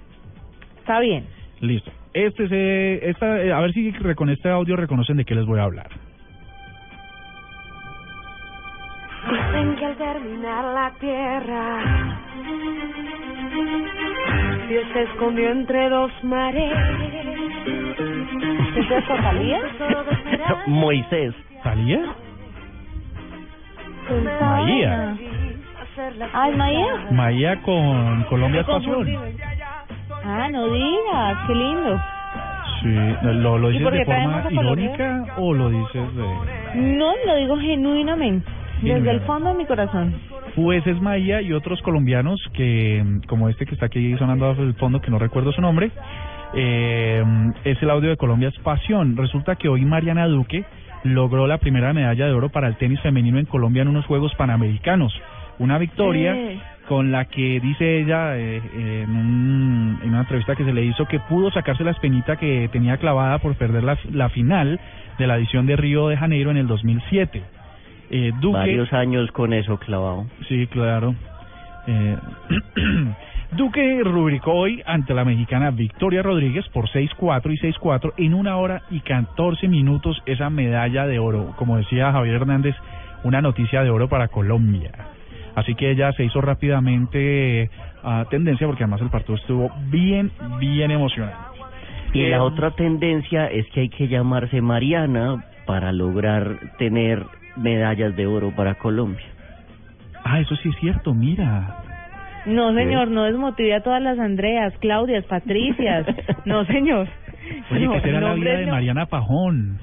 [0.79, 1.27] Está bien.
[1.61, 1.93] Listo.
[2.15, 5.61] Este se, esta, eh, a ver si con este audio reconocen de qué les voy
[5.61, 5.91] a hablar.
[9.31, 12.19] Dicen que al terminar la tierra
[14.69, 16.73] Dios se escondió entre dos mares.
[18.77, 19.61] ¿Es de Talía?
[20.67, 21.35] Moisés.
[21.63, 22.01] ¿Talía?
[24.41, 25.17] Maía.
[26.33, 27.07] Ay, Maía.
[27.11, 29.07] Maía con Colombia pasión.
[30.25, 32.01] Ah, no digas, qué lindo.
[32.81, 36.75] Sí, ¿lo, lo ¿Y dices de forma irónica o lo dices de...?
[36.75, 38.51] No, lo digo genuinamente,
[38.83, 40.15] desde el fondo de mi corazón.
[40.55, 44.75] Pues es Maía y otros colombianos que, como este que está aquí sonando al el
[44.75, 45.91] fondo, que no recuerdo su nombre,
[46.55, 47.25] eh,
[47.65, 49.17] es el audio de Colombia es pasión.
[49.17, 50.65] Resulta que hoy Mariana Duque
[51.05, 54.35] logró la primera medalla de oro para el tenis femenino en Colombia en unos Juegos
[54.37, 55.13] Panamericanos.
[55.59, 56.59] Una victoria Eh.
[56.89, 61.07] con la que dice ella eh, en, un- en una entrevista que se le hizo
[61.07, 64.79] que pudo sacarse la espinita que tenía clavada por perder la, la final
[65.19, 67.43] de la edición de Río de Janeiro en el 2007.
[68.13, 70.27] Eh, Duque, Varios años con eso clavado.
[70.47, 71.15] Sí, claro.
[71.87, 72.17] Eh,
[73.57, 78.83] Duque rubricó hoy ante la mexicana Victoria Rodríguez por 6-4 y 6-4 en una hora
[78.91, 81.55] y 14 minutos esa medalla de oro.
[81.57, 82.77] Como decía Javier Hernández,
[83.25, 84.93] una noticia de oro para Colombia.
[85.55, 87.71] Así que ella se hizo rápidamente
[88.03, 91.37] a tendencia porque además el partido estuvo bien, bien emocionante.
[92.13, 97.25] Y Eh, la otra tendencia es que hay que llamarse Mariana para lograr tener
[97.57, 99.27] medallas de oro para Colombia.
[100.25, 101.79] Ah, eso sí es cierto, mira.
[102.47, 106.07] No, señor, no desmotive a todas las Andreas, Claudias, Patricias.
[106.45, 107.09] No, señor.
[107.71, 108.73] Oye, No, ¿qué será la vida de no.
[108.73, 109.79] Mariana Pajón?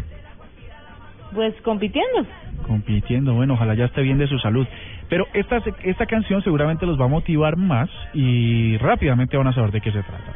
[1.34, 2.26] Pues compitiendo.
[2.66, 3.34] compitiendo.
[3.34, 4.68] Bueno, ojalá ya esté bien de su salud.
[5.10, 9.72] Pero esta, esta canción seguramente los va a motivar más y rápidamente van a saber
[9.72, 10.34] de qué se trata.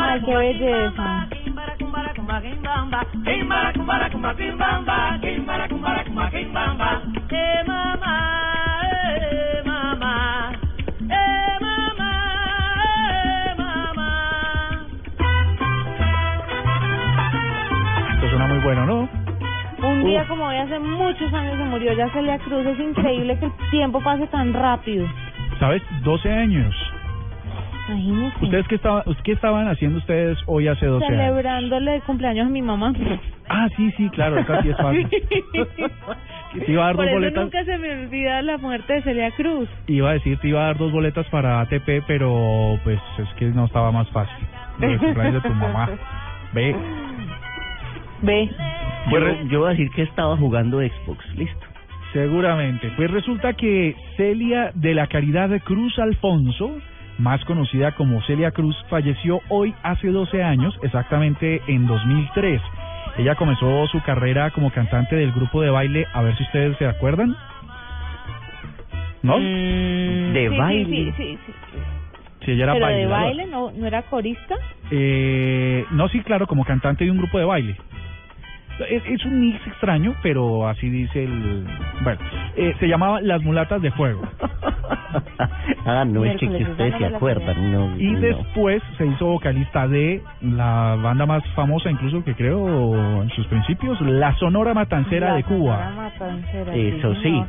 [0.00, 1.28] Ay, qué belleza.
[18.12, 19.08] Esto suena muy bueno, ¿no?
[19.88, 22.66] Un día como hoy hace muchos años se murió ya Celia Cruz.
[22.66, 25.06] Es increíble que el tiempo pase tan rápido.
[25.58, 25.82] ¿Sabes?
[26.02, 26.87] 12 años.
[27.88, 28.44] Imagínese.
[28.44, 31.18] ¿Ustedes qué, estaban, qué estaban haciendo ustedes hoy hace 12 años?
[31.18, 32.92] Celebrándole el cumpleaños a mi mamá.
[33.48, 35.08] Ah, sí, sí, claro, esta sí es fácil.
[36.64, 37.42] Te iba a dar Por dos eso boletas.
[37.44, 39.68] nunca se me olvida la muerte de Celia Cruz.
[39.86, 43.46] Iba a decir, te iba a dar dos boletas para ATP, pero pues es que
[43.46, 44.46] no estaba más fácil.
[44.78, 45.90] Del cumpleaños de tu mamá.
[46.54, 46.74] Ve.
[48.22, 48.50] Ve.
[49.10, 49.18] Yo,
[49.50, 51.66] yo voy a decir que estaba jugando Xbox, listo.
[52.12, 52.90] Seguramente.
[52.96, 56.78] Pues resulta que Celia de la Caridad de Cruz Alfonso,
[57.18, 62.62] más conocida como Celia Cruz, falleció hoy hace 12 años, exactamente en 2003.
[63.18, 66.86] Ella comenzó su carrera como cantante del grupo de baile, a ver si ustedes se
[66.86, 67.36] acuerdan.
[69.22, 69.38] ¿No?
[69.38, 70.86] Mm, De sí, baile.
[70.86, 71.52] Sí, sí, sí.
[72.44, 74.54] Sí, ella era Pero de baile, ¿no, ¿no era corista?
[74.90, 77.76] Eh, no, sí, claro, como cantante de un grupo de baile.
[78.88, 81.66] Es, es un mix extraño, pero así dice el...
[82.02, 82.20] Bueno,
[82.56, 84.22] eh, se llamaba Las Mulatas de Fuego.
[85.86, 87.72] ah, no, es que, que ustedes se acuerdan.
[87.72, 88.20] No, Y no.
[88.20, 94.00] después se hizo vocalista de la banda más famosa, incluso que creo en sus principios,
[94.00, 95.76] la Sonora Matancera La de Cuba.
[95.90, 97.22] Sonora Matancera, Eso sí.
[97.22, 97.46] señor.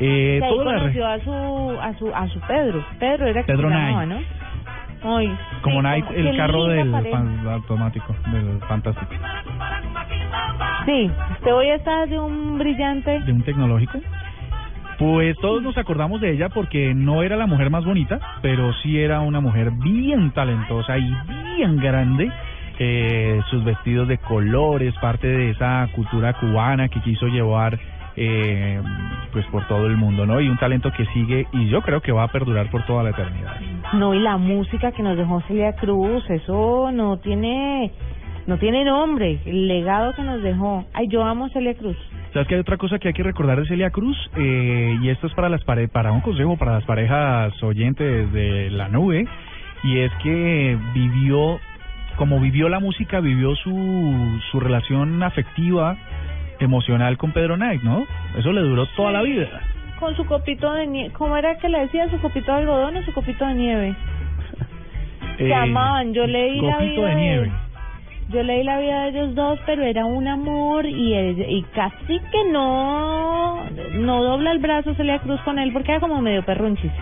[0.00, 2.84] Eh, Que ahí toda la re- conoció a su, a su, a su Pedro.
[3.00, 3.86] Pedro era que Pedro se Nay.
[3.92, 4.18] llamaba, ¿no?
[5.02, 9.12] Ay, Como Night, qué el carro del automático, del fantástico.
[10.86, 13.20] Sí, usted hoy está de un brillante.
[13.20, 14.00] de un tecnológico.
[14.98, 18.98] Pues todos nos acordamos de ella porque no era la mujer más bonita, pero sí
[18.98, 21.14] era una mujer bien talentosa y
[21.56, 22.32] bien grande.
[22.80, 27.78] Eh, sus vestidos de colores, parte de esa cultura cubana que quiso llevar
[28.20, 28.80] eh,
[29.32, 30.40] pues por todo el mundo, ¿no?
[30.40, 33.10] Y un talento que sigue y yo creo que va a perdurar por toda la
[33.10, 33.60] eternidad.
[33.92, 37.92] No, y la música que nos dejó Celia Cruz, eso no tiene
[38.48, 40.84] no tiene nombre, el legado que nos dejó.
[40.94, 41.96] Ay, yo amo a Celia Cruz.
[42.32, 44.16] ¿Sabes que hay otra cosa que hay que recordar de Celia Cruz?
[44.36, 48.70] Eh, y esto es para las pare para un consejo para las parejas oyentes de
[48.70, 49.26] la nube,
[49.82, 51.60] y es que vivió,
[52.16, 55.96] como vivió la música, vivió su, su relación afectiva,
[56.60, 58.04] emocional con Pedro Knight, ¿no?
[58.36, 59.48] Eso le duró toda la vida.
[60.00, 62.08] Con su copito de nieve, ¿cómo era que le decía?
[62.10, 63.94] ¿Su copito de algodón o su copito de nieve?
[65.38, 67.44] Se Eh, amaban, yo leí la vida de nieve.
[67.46, 67.68] de
[68.30, 73.64] yo leí la vida de ellos dos, pero era un amor y, casi que no
[73.94, 76.92] no dobla el brazo Celia Cruz con él porque era como medio perrunchis.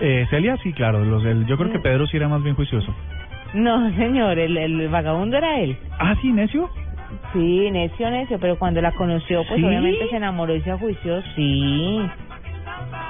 [0.00, 2.94] Eh, Celia, sí, claro, los del- yo creo que Pedro sí era más bien juicioso.
[3.54, 5.76] No, señor, el, el vagabundo era él.
[5.98, 6.68] Ah, sí, necio.
[7.32, 9.66] Sí, necio, necio, pero cuando la conoció, pues ¿Sí?
[9.66, 12.00] obviamente se enamoró y se ajuició, sí.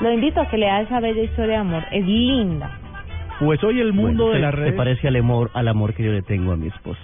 [0.01, 2.71] Lo invito a que lea esa bella historia de amor, es linda.
[3.41, 4.75] Pues hoy el mundo Bueno, de se- las se redes...
[4.75, 7.01] parece al amor, al amor que yo le tengo a mi esposa.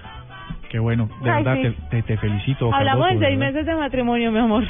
[0.69, 1.77] Qué bueno, de Ay, verdad, sí.
[1.91, 2.73] te, te, te felicito.
[2.75, 4.65] Hablamos en de seis meses de matrimonio, mi amor.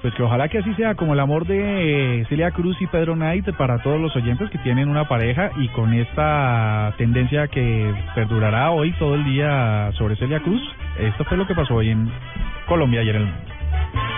[0.00, 3.14] Pues que ojalá que así sea como el amor de eh, Celia Cruz y Pedro
[3.14, 8.70] Knight para todos los oyentes que tienen una pareja y con esta tendencia que perdurará
[8.70, 10.62] hoy todo el día sobre Celia Cruz.
[10.98, 12.08] Esto fue lo que pasó hoy en
[12.66, 14.17] Colombia y en el mundo.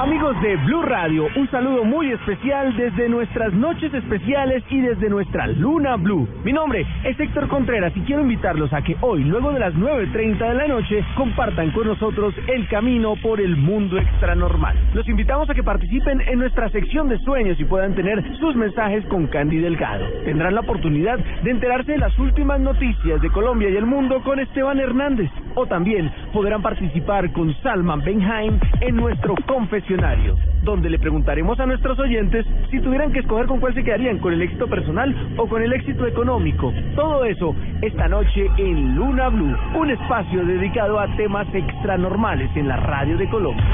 [0.00, 5.48] Amigos de Blue Radio, un saludo muy especial desde nuestras noches especiales y desde nuestra
[5.48, 6.28] Luna Blue.
[6.44, 10.38] Mi nombre es Héctor Contreras y quiero invitarlos a que hoy, luego de las 9.30
[10.38, 14.76] de la noche, compartan con nosotros el camino por el mundo extranormal.
[14.94, 19.04] Los invitamos a que participen en nuestra sección de sueños y puedan tener sus mensajes
[19.06, 20.06] con Candy Delgado.
[20.24, 24.38] Tendrán la oportunidad de enterarse de las últimas noticias de Colombia y el mundo con
[24.38, 25.28] Esteban Hernández.
[25.60, 31.98] O también podrán participar con Salman Benheim en nuestro confesionario, donde le preguntaremos a nuestros
[31.98, 35.60] oyentes si tuvieran que escoger con cuál se quedarían, con el éxito personal o con
[35.60, 36.72] el éxito económico.
[36.94, 42.76] Todo eso esta noche en Luna Blue, un espacio dedicado a temas extranormales en la
[42.76, 43.64] radio de Colombia.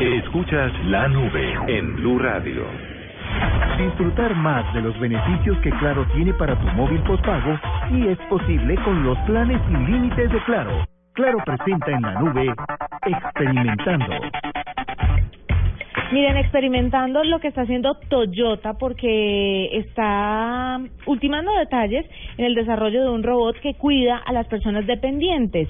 [0.00, 2.91] Escuchas la nube en Blue Radio.
[3.78, 7.58] Disfrutar más de los beneficios que Claro tiene para tu móvil postpago
[7.90, 10.84] y es posible con los planes sin límites de Claro.
[11.14, 12.54] Claro presenta en la nube
[13.06, 14.14] Experimentando.
[16.12, 22.04] Miren, experimentando lo que está haciendo Toyota porque está ultimando detalles
[22.36, 25.68] en el desarrollo de un robot que cuida a las personas dependientes.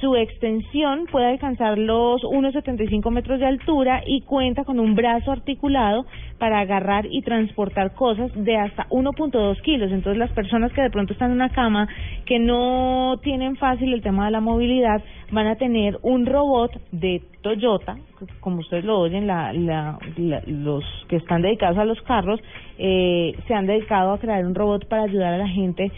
[0.00, 6.04] Su extensión puede alcanzar los 1,75 metros de altura y cuenta con un brazo articulado
[6.38, 9.90] para agarrar y transportar cosas de hasta 1.2 kilos.
[9.90, 11.88] Entonces las personas que de pronto están en una cama
[12.26, 17.22] que no tienen fácil el tema de la movilidad van a tener un robot de
[17.40, 17.96] Toyota,
[18.40, 22.40] como ustedes lo oyen, la, la, la- los que están dedicados a los carros
[22.78, 25.90] eh, se han dedicado a crear un robot para ayudar a la gente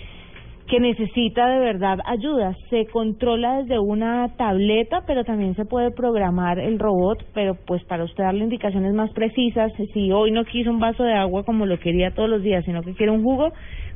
[0.69, 2.55] que necesita de verdad ayuda.
[2.69, 8.05] Se controla desde una tableta, pero también se puede programar el robot, pero pues para
[8.05, 11.79] usted darle indicaciones más precisas, si hoy no quiso un vaso de agua como lo
[11.79, 13.51] quería todos los días, sino que quiere un jugo,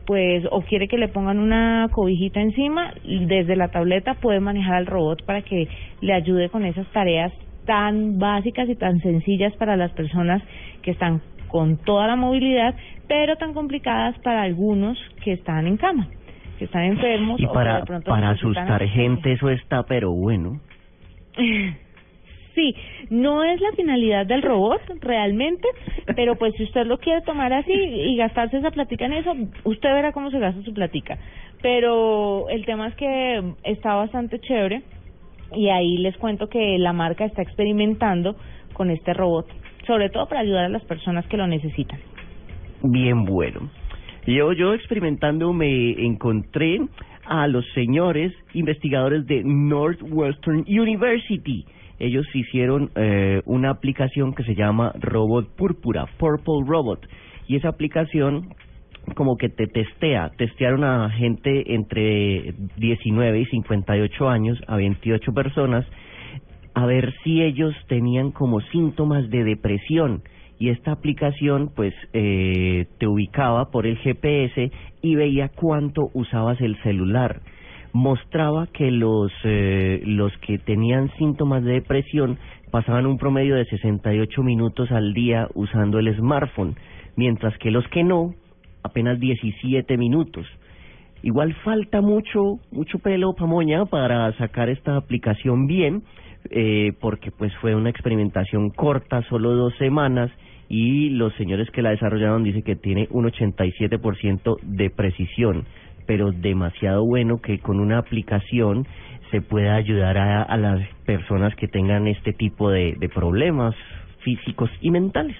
[0.06, 4.86] pues o quiere que le pongan una cobijita encima, desde la tableta puede manejar al
[4.86, 5.68] robot para que
[6.00, 7.32] le ayude con esas tareas
[7.66, 10.42] tan básicas y tan sencillas para las personas
[10.80, 12.74] que están con toda la movilidad,
[13.08, 16.08] pero tan complicadas para algunos que están en cama
[16.62, 20.60] que están enfermos Y o para, de pronto para asustar gente eso está pero bueno.
[22.54, 22.76] Sí,
[23.08, 25.66] no es la finalidad del robot realmente,
[26.14, 29.32] pero pues si usted lo quiere tomar así y gastarse esa platica en eso,
[29.64, 31.16] usted verá cómo se gasta su platica.
[31.62, 34.82] Pero el tema es que está bastante chévere
[35.54, 38.36] y ahí les cuento que la marca está experimentando
[38.74, 39.46] con este robot,
[39.86, 42.00] sobre todo para ayudar a las personas que lo necesitan.
[42.82, 43.70] Bien bueno.
[44.26, 46.80] Yo, yo experimentando me encontré
[47.24, 51.66] a los señores investigadores de Northwestern University.
[51.98, 57.06] Ellos hicieron eh, una aplicación que se llama Robot Púrpura, Purple Robot.
[57.48, 58.54] Y esa aplicación
[59.16, 65.84] como que te testea, testearon a gente entre 19 y 58 años, a 28 personas,
[66.74, 70.22] a ver si ellos tenían como síntomas de depresión
[70.62, 74.70] y esta aplicación pues eh, te ubicaba por el GPS
[75.02, 77.40] y veía cuánto usabas el celular.
[77.92, 82.38] Mostraba que los eh, los que tenían síntomas de depresión
[82.70, 86.76] pasaban un promedio de 68 minutos al día usando el smartphone
[87.16, 88.32] mientras que los que no
[88.84, 90.46] apenas 17 minutos.
[91.24, 96.04] Igual falta mucho mucho pelo pamoña para sacar esta aplicación bien
[96.50, 100.30] eh, porque pues fue una experimentación corta solo dos semanas
[100.72, 105.66] y los señores que la desarrollaron dicen que tiene un 87% de precisión,
[106.06, 108.86] pero demasiado bueno que con una aplicación
[109.30, 113.74] se pueda ayudar a, a las personas que tengan este tipo de, de problemas
[114.20, 115.36] físicos y mentales.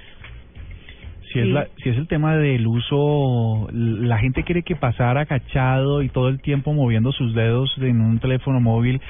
[1.33, 6.03] Si es, la, si es el tema del uso, la gente quiere que pasar agachado
[6.03, 9.01] y todo el tiempo moviendo sus dedos en un teléfono móvil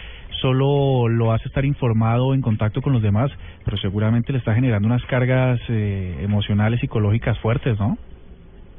[0.40, 3.30] solo lo hace estar informado, en contacto con los demás,
[3.64, 7.96] pero seguramente le está generando unas cargas eh, emocionales, psicológicas fuertes, ¿no?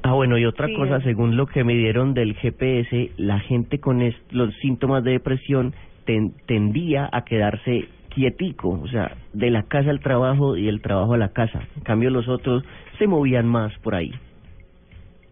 [0.04, 0.74] Ah, bueno, y otra Sí.
[0.74, 5.74] cosa, según lo que me dieron del GPS, la gente con los síntomas de depresión
[6.06, 11.14] ten- tendía a quedarse quietico, o sea, de la casa al trabajo y del trabajo
[11.14, 11.62] a la casa.
[11.76, 12.64] En cambio, los otros
[12.98, 14.12] se movían más por ahí.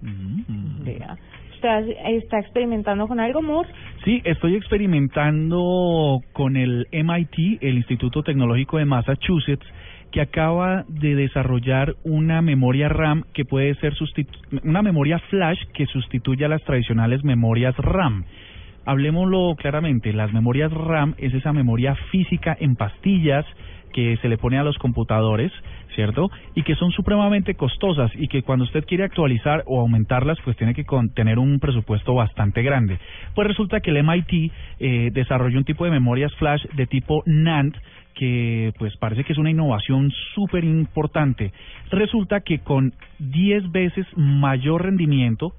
[0.02, 1.18] Vea.
[1.54, 3.70] ¿Usted está experimentando con algo, Moore?
[4.04, 9.66] Sí, estoy experimentando con el MIT, el Instituto Tecnológico de Massachusetts,
[10.12, 15.86] que acaba de desarrollar una memoria RAM que puede ser sustitu- una memoria flash que
[15.86, 18.26] sustituya a las tradicionales memorias RAM.
[18.86, 23.46] Hablemoslo claramente, las memorias RAM es esa memoria física en pastillas
[23.92, 25.52] que se le pone a los computadores,
[25.96, 26.32] ¿cierto?
[26.56, 30.74] Y que son supremamente costosas y que cuando usted quiere actualizar o aumentarlas, pues tiene
[30.74, 33.00] que tener un presupuesto bastante grande.
[33.36, 37.76] Pues resulta que el MIT eh, desarrolló un tipo de memorias flash de tipo NAND
[38.16, 41.52] que pues parece que es una innovación súper importante.
[41.90, 45.54] Resulta que con 10 veces mayor rendimiento,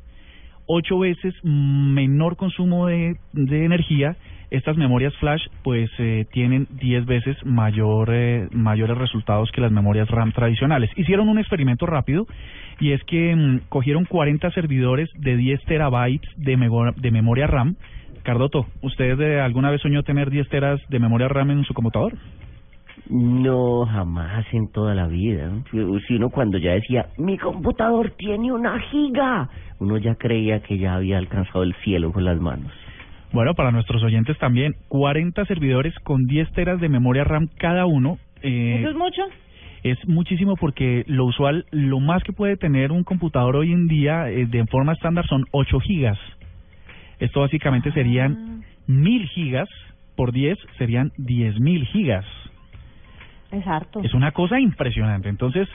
[0.66, 4.16] ocho veces menor consumo de, de energía,
[4.52, 10.08] estas memorias flash pues eh, tienen 10 veces mayor, eh, mayores resultados que las memorias
[10.08, 10.90] RAM tradicionales.
[10.94, 12.26] Hicieron un experimento rápido
[12.78, 17.76] y es que mm, cogieron 40 servidores de 10 terabytes de, de memoria RAM.
[18.24, 22.12] Cardoto, ¿usted eh, alguna vez soñó tener 10 teras de memoria RAM en su computador?
[23.08, 25.50] No, jamás en toda la vida.
[25.70, 29.48] Si uno cuando ya decía, mi computador tiene una giga,
[29.80, 32.72] uno ya creía que ya había alcanzado el cielo con las manos.
[33.32, 38.18] Bueno, para nuestros oyentes también, 40 servidores con 10 teras de memoria RAM cada uno.
[38.42, 39.22] eh, ¿Eso es mucho?
[39.82, 44.30] es muchísimo porque lo usual, lo más que puede tener un computador hoy en día
[44.30, 46.18] eh, de forma estándar son 8 gigas.
[47.18, 49.68] Esto básicamente serían 1000 gigas
[50.16, 52.24] por 10 serían 10.000 gigas.
[53.52, 54.00] Es harto.
[54.02, 55.28] Es una cosa impresionante.
[55.28, 55.68] Entonces,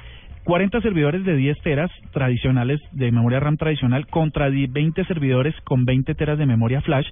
[0.44, 5.84] 40 servidores de 10 teras tradicionales de memoria RAM tradicional contra 10 20 servidores con
[5.84, 7.06] 20 teras de memoria flash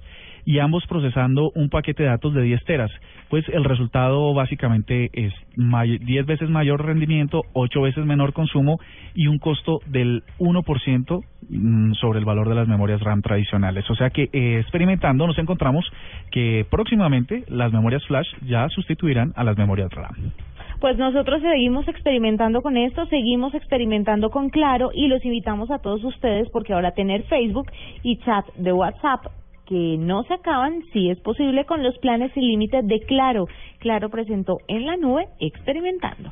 [0.46, 2.90] y ambos procesando un paquete de datos de 10 teras.
[3.28, 8.78] Pues el resultado básicamente es may- 10 veces mayor rendimiento, 8 veces menor consumo
[9.14, 13.84] y un costo del 1% mm, sobre el valor de las memorias RAM tradicionales.
[13.90, 15.84] O sea que eh, experimentando nos encontramos
[16.30, 20.14] que próximamente las memorias flash ya sustituirán a las memorias RAM.
[20.80, 26.04] Pues nosotros seguimos experimentando con esto, seguimos experimentando con Claro y los invitamos a todos
[26.04, 27.70] ustedes porque ahora tener Facebook
[28.02, 29.26] y chat de WhatsApp
[29.66, 33.46] que no se acaban, sí es posible con los planes sin límite de Claro.
[33.80, 36.30] Claro presentó en la nube experimentando.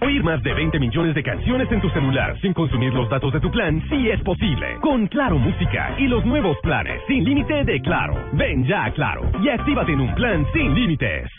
[0.00, 3.40] Oír más de 20 millones de canciones en tu celular sin consumir los datos de
[3.40, 4.78] tu plan sí es posible.
[4.80, 8.14] Con Claro Música y los nuevos planes sin límite de Claro.
[8.32, 11.30] Ven ya a Claro y actívate en un plan sin límites.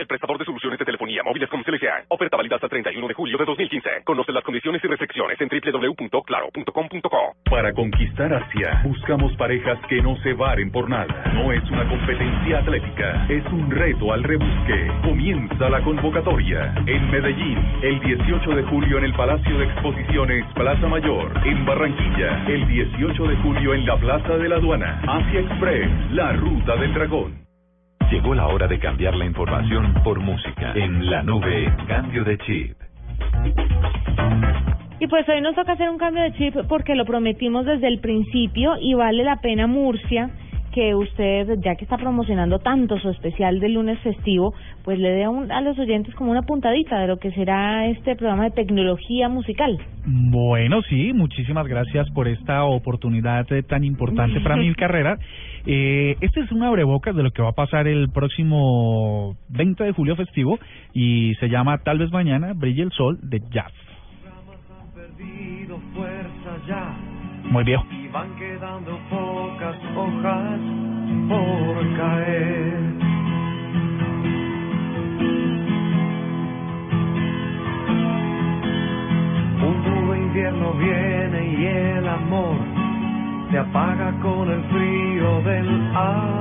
[0.00, 2.04] El prestador de soluciones de telefonía móviles como CLGA.
[2.08, 3.90] Oferta válida hasta el 31 de julio de 2015.
[4.04, 7.36] Conoce las condiciones y restricciones en www.claro.com.co.
[7.50, 11.32] Para conquistar Asia, buscamos parejas que no se varen por nada.
[11.34, 14.90] No es una competencia atlética, es un reto al rebusque.
[15.02, 16.74] Comienza la convocatoria.
[16.86, 21.32] En Medellín, el 18 de julio en el Palacio de Exposiciones Plaza Mayor.
[21.44, 25.02] En Barranquilla, el 18 de julio en la Plaza de la Aduana.
[25.06, 27.49] Asia Express, la ruta del dragón.
[28.10, 30.72] Llegó la hora de cambiar la información por música.
[30.74, 32.76] En la nube, cambio de chip.
[34.98, 38.00] Y pues hoy nos toca hacer un cambio de chip porque lo prometimos desde el
[38.00, 40.28] principio y vale la pena Murcia
[40.72, 44.54] que usted, ya que está promocionando tanto su especial del lunes festivo,
[44.84, 47.86] pues le dé a, un- a los oyentes como una puntadita de lo que será
[47.86, 49.78] este programa de tecnología musical.
[50.06, 55.18] Bueno, sí, muchísimas gracias por esta oportunidad eh, tan importante para mi carrera.
[55.66, 59.92] Eh, este es un abrebocas de lo que va a pasar el próximo 20 de
[59.92, 60.58] julio festivo
[60.94, 63.72] y se llama Tal vez mañana brille el sol de jazz.
[64.94, 66.96] perdido fuerza ya
[67.50, 67.84] Muy viejo.
[68.12, 70.60] Van quedando pocas hojas
[71.28, 72.80] por caer.
[79.62, 82.56] Un duro invierno viene y el amor
[83.50, 86.40] se apaga con el frío del atardecer.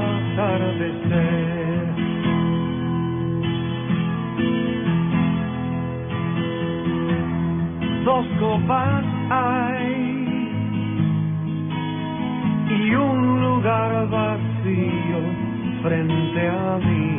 [8.05, 9.98] Dos copas hay
[12.70, 15.20] y un lugar vacío
[15.82, 17.09] frente a mí.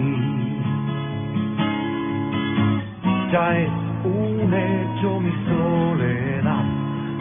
[3.32, 3.70] Ya es
[4.04, 6.64] un hecho mi soledad,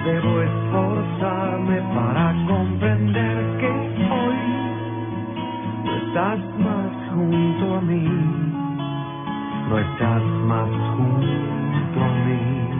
[0.05, 4.37] debo esforzarme para comprender que hoy
[5.85, 8.07] no estás más junto a mí,
[9.69, 12.78] no estás más junto a mí.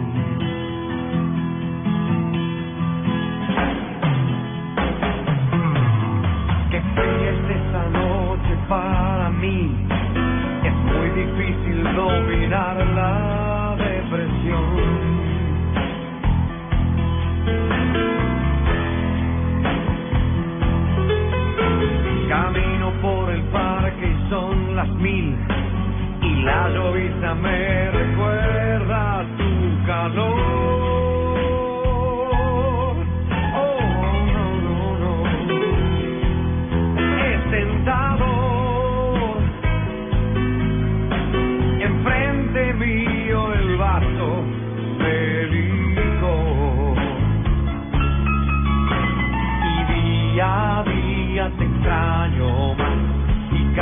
[7.00, 9.74] Que fría es esta noche para mí.
[10.64, 15.10] Es muy difícil dominar la depresión.
[22.28, 25.36] Camino por el parque y son las mil
[26.22, 30.79] y la llovizna me recuerda tu calor.
[51.90, 53.52] Extraño más.
[53.52, 53.74] Y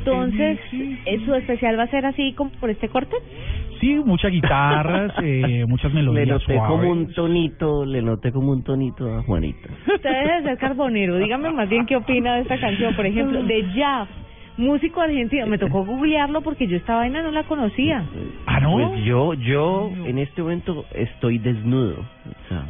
[0.00, 3.16] entonces, ¿eh, ¿su especial va a ser así como por este corte?
[3.80, 6.90] Sí, muchas guitarras, eh, muchas Le melodías noté como suaves.
[6.90, 9.68] un tonito, le noté como un tonito a Juanita.
[9.94, 11.16] Usted debe ser carbonero.
[11.18, 14.08] Dígame más bien qué opina de esta canción, por ejemplo, de Jazz,
[14.58, 15.46] músico argentino.
[15.46, 18.04] Me tocó googlearlo porque yo esta vaina no la conocía.
[18.46, 18.72] Ah, ¿no?
[18.72, 22.00] Pues yo, yo en este momento estoy desnudo.
[22.00, 22.64] O sea,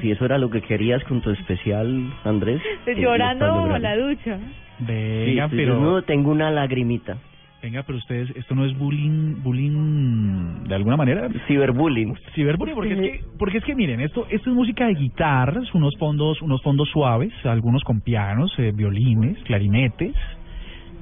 [0.00, 2.62] si eso era lo que querías con tu especial, Andrés.
[2.86, 3.86] eh, lo Llorando como logrando.
[3.88, 4.38] la ducha.
[4.80, 6.02] Venga, pero...
[6.02, 7.18] tengo una lagrimita.
[7.60, 11.28] Venga, pero ustedes, esto no es bullying, bullying de alguna manera.
[11.48, 12.14] Ciberbullying.
[12.34, 15.96] Ciberbullying, porque es que, porque es que miren, esto, esto es música de guitarras, unos
[15.98, 20.14] fondos, unos fondos suaves, algunos con pianos, eh, violines, clarinetes.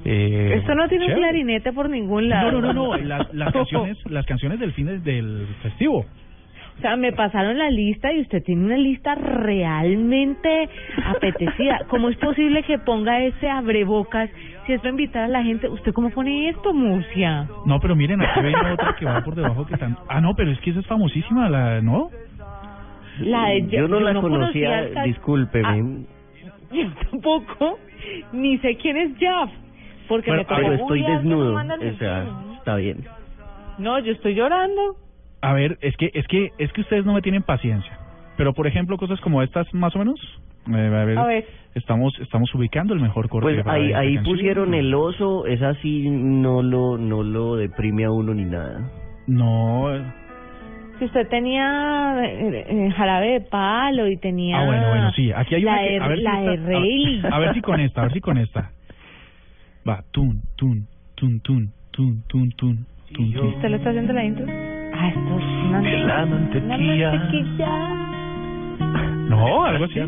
[0.03, 2.51] Eh, Esto no tiene un clarinete por ningún lado.
[2.53, 6.05] No, no, no, no, las, las canciones, las canciones del fin del festivo.
[6.77, 10.69] O sea, me pasaron la lista y usted tiene una lista realmente
[11.05, 11.79] apetecida.
[11.89, 14.29] ¿Cómo es posible que ponga ese abrebocas
[14.65, 15.67] si es para invitar a la gente?
[15.69, 17.47] ¿Usted cómo pone esto, Murcia?
[17.65, 19.97] No, pero miren, aquí viene otra que va por debajo que están...
[20.07, 22.11] Ah, no, pero es que esa es famosísima, la, ¿no?
[23.21, 25.67] La de- Yo no la conocía, esta- discúlpeme.
[25.67, 26.13] Ah,
[26.71, 27.79] Yo tampoco,
[28.33, 29.49] ni sé quién es Jeff,
[30.07, 33.03] porque Bueno, me pero estoy desnudo, o sea, está bien.
[33.79, 34.95] No, yo estoy llorando.
[35.41, 37.97] A ver, es que, es que, es que ustedes no me tienen paciencia.
[38.37, 40.19] Pero por ejemplo, cosas como estas, más o menos.
[40.69, 43.63] Eh, a, ver, a, ver, estamos estamos ubicando el mejor corte.
[43.63, 48.33] Pues ahí, ahí pusieron el oso, es así, no lo no lo deprime a uno
[48.33, 48.81] ni nada.
[49.27, 49.87] No.
[50.99, 54.59] Si usted tenía eh, eh, jarabe de palo y tenía.
[54.59, 55.31] Ah, bueno, bueno, sí.
[55.31, 55.75] Aquí hay una.
[55.75, 58.21] La, que, a ver la si de a ver si con esta, a ver si
[58.21, 58.71] con esta.
[59.87, 62.85] Va, tun, tun, tun, tun, tun, tun, tun.
[63.13, 63.47] tun.
[63.55, 64.76] ¿Usted lo está haciendo la intro?
[64.99, 65.81] Ah, esto es una...
[65.81, 67.11] La mantequilla.
[67.11, 67.93] Una mantequilla.
[69.27, 69.95] No, algo así.
[69.95, 70.05] Yo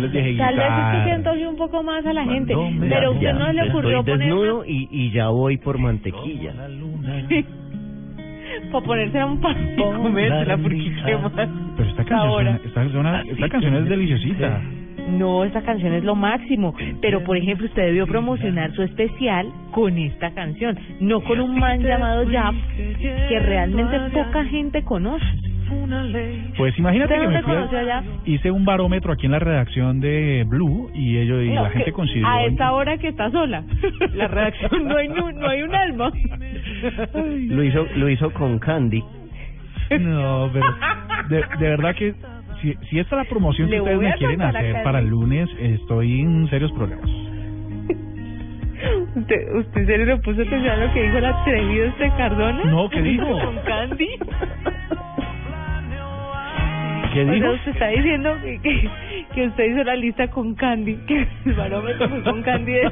[0.00, 2.56] les dije Tal vez es que se antoje un poco más a la gente.
[2.80, 5.78] Pero a usted ya, no le ocurrió Estoy poner desnudo y, y ya voy por
[5.78, 6.52] mantequilla.
[8.72, 11.32] para ponerse un pan y comérsela porque qué más.
[11.76, 12.60] Pero esta canción, Ahora.
[12.64, 14.60] esta, canción- esta canción es deliciosita.
[15.10, 16.74] No, esta canción es lo máximo.
[17.00, 21.80] Pero, por ejemplo, usted debió promocionar su especial con esta canción, no con un man
[21.82, 22.54] llamado Jap,
[23.28, 25.24] que realmente poca gente conoce.
[26.58, 30.44] Pues imagínate ¿Usted que me fui a- hice un barómetro aquí en la redacción de
[30.46, 33.62] Blue y ellos y No, la gente consideró A esta hora que está sola.
[34.14, 36.12] La redacción no hay, nu- no hay un alma.
[37.48, 39.02] Lo hizo, lo hizo con Candy.
[39.98, 40.66] No, pero
[41.28, 42.14] de, de verdad que
[42.62, 46.20] si, si esta es la promoción que ustedes me quieren hacer para el lunes, estoy
[46.20, 47.10] en serios problemas.
[49.14, 52.64] ¿Usted, ¿Usted en serio le puso atención a lo que dijo el atrevido este Cardona?
[52.64, 53.26] No, ¿qué dijo?
[53.44, 54.08] Con Candy.
[57.12, 57.50] ¿Qué O sea, dijo?
[57.52, 58.90] usted está diciendo que, que,
[59.34, 62.90] que usted hizo la lista con Candy, que el barómetro fue con Candy de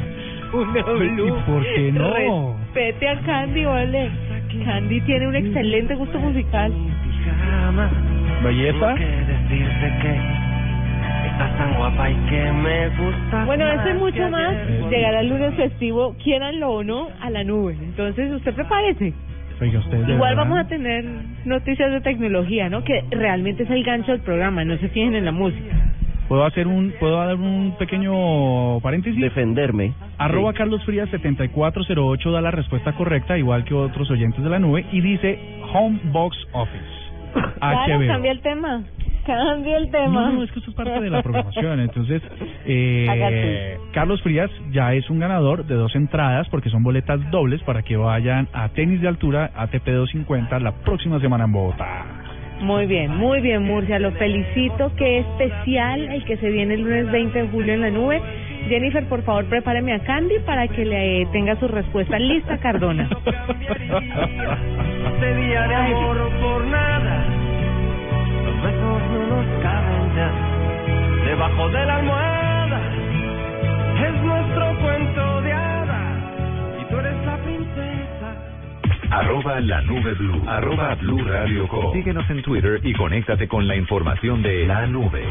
[0.52, 1.26] una blue.
[1.26, 2.56] ¿Y por qué no?
[2.74, 4.10] Respete a Candy, vale.
[4.64, 6.72] Candy tiene un excelente gusto musical.
[8.42, 8.94] Belleza.
[11.26, 13.44] Estás tan guapa y que me gusta.
[13.44, 14.54] Bueno, eso y mucho más
[14.90, 17.76] llegará el lunes festivo, quieranlo o no, a la nube.
[17.80, 19.12] Entonces, usted prepárese.
[19.60, 21.04] De Igual vamos a tener
[21.44, 22.82] noticias de tecnología, ¿no?
[22.82, 25.76] Que realmente es el gancho del programa, no se fijen en la música.
[26.28, 29.20] ¿Puedo hacer un, puedo dar un pequeño paréntesis?
[29.20, 29.92] Defenderme.
[30.16, 34.86] Arroba Carlos Frías 7408 da la respuesta correcta, igual que otros oyentes de la nube,
[34.92, 35.38] y dice
[35.74, 36.99] Home Box Office.
[37.32, 38.06] Claro, HBO.
[38.06, 38.82] cambia el tema.
[39.26, 40.30] Cambia el tema.
[40.30, 41.80] No, no, es que esto es parte de la programación.
[41.80, 42.22] Entonces,
[42.64, 47.82] eh, Carlos Frías ya es un ganador de dos entradas porque son boletas dobles para
[47.82, 52.06] que vayan a tenis de altura ATP 250 la próxima semana en Bogotá.
[52.60, 53.98] Muy bien, muy bien, Murcia.
[53.98, 54.92] Lo felicito.
[54.96, 58.20] Qué especial el que se viene el lunes 20 de julio en la nube.
[58.68, 63.08] Jennifer, por favor, prepáreme a Candy para que le eh, tenga su respuesta lista, Cardona.
[65.20, 67.24] Día de amor por nada.
[68.44, 70.30] Los besos no nos caben ya.
[71.24, 72.80] Debajo de la almohada
[74.06, 76.18] es nuestro cuento de hadas.
[76.80, 78.34] Y tú eres la princesa.
[79.10, 80.42] Arroba la nube blue.
[80.48, 81.92] Arroba blue radio com.
[81.92, 85.22] Síguenos en Twitter y conéctate con la información de la nube.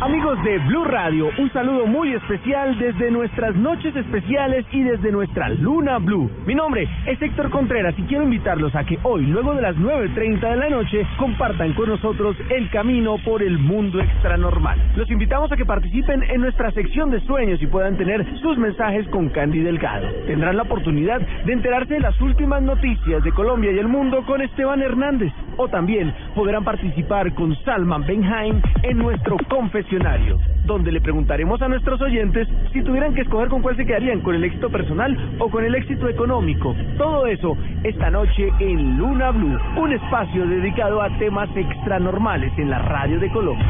[0.00, 5.50] Amigos de Blue Radio, un saludo muy especial desde nuestras noches especiales y desde nuestra
[5.50, 6.30] Luna Blue.
[6.46, 10.40] Mi nombre es Héctor Contreras y quiero invitarlos a que hoy, luego de las 9.30
[10.40, 14.80] de la noche, compartan con nosotros el camino por el mundo extranormal.
[14.96, 19.06] Los invitamos a que participen en nuestra sección de sueños y puedan tener sus mensajes
[19.08, 20.08] con Candy Delgado.
[20.26, 24.40] Tendrán la oportunidad de enterarse de las últimas noticias de Colombia y el mundo con
[24.40, 25.32] Esteban Hernández.
[25.56, 32.00] O también podrán participar con Salman Benheim en nuestro confesionario, donde le preguntaremos a nuestros
[32.00, 35.64] oyentes si tuvieran que escoger con cuál se quedarían, con el éxito personal o con
[35.64, 36.74] el éxito económico.
[36.96, 42.78] Todo eso esta noche en Luna Blue, un espacio dedicado a temas extranormales en la
[42.80, 43.66] radio de Colombia.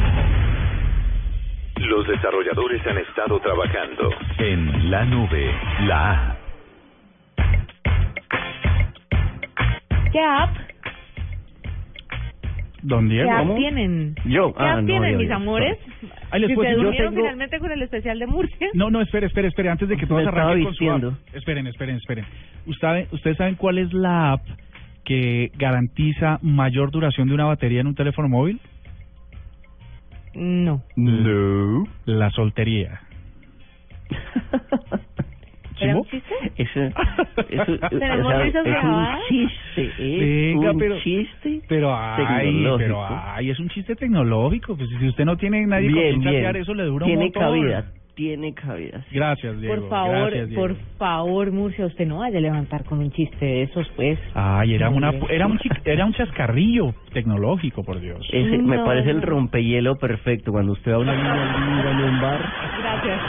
[1.77, 5.55] Los desarrolladores han estado trabajando en la nube,
[5.87, 6.37] la A.
[10.11, 10.68] ¿Qué app?
[12.89, 13.29] Don Diego.
[13.29, 13.55] ¿Qué app ¿cómo?
[13.57, 14.15] tienen?
[14.25, 14.53] Yo.
[14.55, 15.35] ¿Qué Ah, no, tienen, yo, mis yo.
[15.35, 15.79] amores?
[16.31, 18.69] Ahí les Si puedo se decir, yo durmieron tengo- finalmente con el especial de Murcia.
[18.75, 21.09] No, no, espere, espere, espere, antes de que todos Me estaba arranquen con su vistiendo.
[21.11, 21.35] app.
[21.37, 22.25] Esperen, esperen, esperen.
[22.67, 24.43] ¿Ustedes, ¿Ustedes saben cuál es la app
[25.05, 28.61] que garantiza mayor duración de una batería en un teléfono móvil?
[30.35, 30.83] No.
[30.97, 31.85] No.
[32.05, 33.01] La soltería.
[35.81, 36.35] ¿Era un chiste?
[36.57, 36.81] Eso,
[37.49, 39.21] eso, ¿Tenemos o sea, risas es un grabadas?
[39.29, 44.77] chiste, es Venga, un pero- chiste Pero ay, pero ay, es un chiste tecnológico.
[44.77, 46.35] Pues si usted no tiene nadie con bien, quien bien.
[46.35, 47.43] chatear, eso le dura un tiene montón.
[47.43, 49.05] cabida, tiene cabida.
[49.13, 49.75] Gracias, Diego.
[49.77, 50.63] Por favor, gracias, Diego.
[50.63, 54.19] por favor, Murcia, usted no vaya a levantar con un chiste de esos, pues.
[54.35, 58.27] Ay, era una era un chi- era un chascarrillo tecnológico, por Dios.
[58.33, 62.15] Ese, me No, parece el rompehielo perfecto cuando usted va a una niña linda en
[62.15, 62.53] un bar.
[62.81, 63.21] Gracias.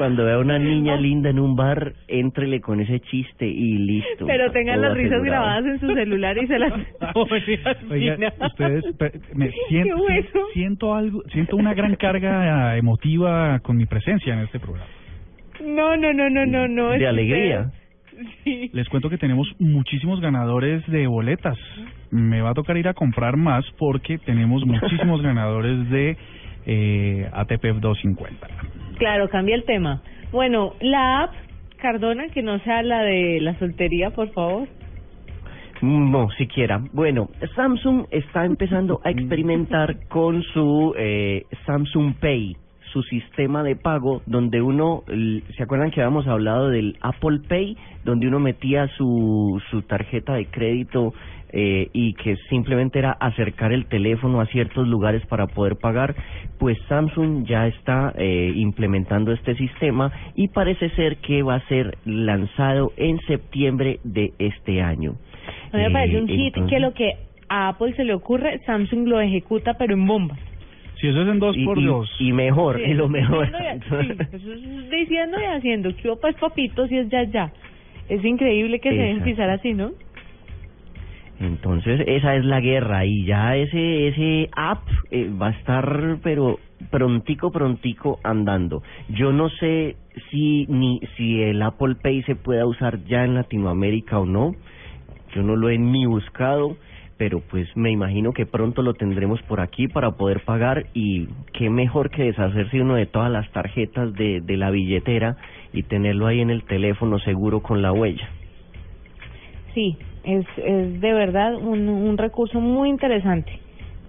[0.00, 4.24] Cuando vea una niña linda en un bar, éntrele con ese chiste y listo.
[4.24, 5.44] Pero tengan las risas asegurado.
[5.44, 6.72] grabadas en su celular y se las
[7.90, 8.84] Oiga, ustedes,
[9.34, 10.46] me siento, Qué bueno.
[10.54, 14.86] siento algo, siento una gran carga emotiva con mi presencia en este programa.
[15.62, 16.90] No, no, no, no, no, no.
[16.92, 17.70] De alegría.
[18.42, 18.70] Sí.
[18.72, 21.58] Les cuento que tenemos muchísimos ganadores de boletas.
[22.10, 26.16] Me va a tocar ir a comprar más porque tenemos muchísimos ganadores de
[26.64, 28.48] eh, ATP 250.
[29.00, 30.02] Claro, cambia el tema.
[30.30, 31.32] Bueno, la app
[31.78, 34.68] Cardona, que no sea la de la soltería, por favor.
[35.80, 36.82] No, siquiera.
[36.92, 42.58] Bueno, Samsung está empezando a experimentar con su eh, Samsung Pay,
[42.92, 45.04] su sistema de pago, donde uno,
[45.56, 47.76] ¿se acuerdan que habíamos hablado del Apple Pay?
[48.04, 51.12] Donde uno metía su, su tarjeta de crédito
[51.52, 56.14] eh, y que simplemente era acercar el teléfono a ciertos lugares para poder pagar,
[56.58, 61.98] pues Samsung ya está eh, implementando este sistema y parece ser que va a ser
[62.04, 65.14] lanzado en septiembre de este año.
[65.72, 67.12] A mí me parece Eh, un hit entonces- que lo que
[67.48, 70.36] a Apple se le ocurre, Samsung lo ejecuta, pero en bomba.
[71.00, 72.10] Si eso es en dos y, por y- dos.
[72.20, 73.46] y mejor, Sí, y lo mejor.
[73.46, 75.96] diciendo y- sí, eso es diciendo y haciendo.
[75.96, 77.52] Que pues papitos y es ya ya.
[78.08, 79.92] Es increíble que se dejen pisar así, ¿no?
[81.38, 86.58] Entonces esa es la guerra y ya ese ese app eh, va a estar pero
[86.90, 88.82] prontico prontico andando.
[89.08, 89.96] Yo no sé
[90.30, 94.54] si ni si el Apple Pay se pueda usar ya en Latinoamérica o no.
[95.34, 96.76] Yo no lo he ni buscado,
[97.20, 101.68] pero pues me imagino que pronto lo tendremos por aquí para poder pagar y qué
[101.68, 105.36] mejor que deshacerse uno de todas las tarjetas de de la billetera
[105.74, 108.26] y tenerlo ahí en el teléfono seguro con la huella.
[109.74, 113.52] Sí, es, es de verdad un, un recurso muy interesante,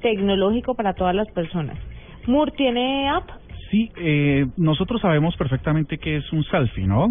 [0.02, 1.78] tecnológico para todas las personas.
[2.28, 3.30] Moore tiene app,
[3.72, 7.08] Sí, eh, nosotros sabemos perfectamente que es un selfie, ¿no?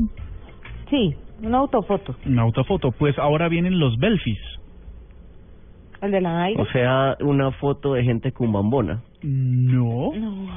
[0.89, 2.91] sí, una autofoto, Una autofoto.
[2.91, 4.60] Pues ahora vienen los belfies.
[6.03, 6.61] El de la Nike.
[6.61, 9.03] O sea, una foto de gente cumbambona.
[9.23, 10.13] No.
[10.15, 10.49] No,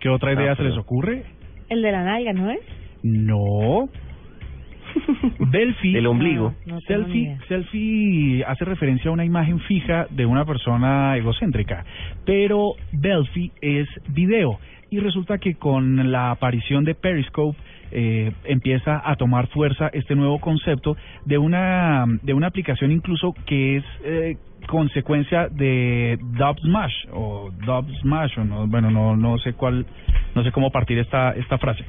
[0.00, 1.24] ¿Qué otra idea Ah, se les ocurre?
[1.68, 2.60] el de la nalga, ¿no es?
[3.02, 3.88] No.
[5.50, 5.92] Belfi.
[5.92, 6.54] Del ombligo.
[6.66, 7.38] No, no tengo ni Selfie, idea.
[7.48, 11.84] selfie hace referencia a una imagen fija de una persona egocéntrica,
[12.24, 14.58] pero Belfi es video
[14.90, 17.58] y resulta que con la aparición de Periscope
[17.90, 23.76] eh, empieza a tomar fuerza este nuevo concepto de una de una aplicación incluso que
[23.76, 24.36] es eh,
[24.68, 29.84] consecuencia de Dub Smash o Dub Smash o no, bueno no no sé cuál
[30.36, 31.84] no sé cómo partir esta esta frase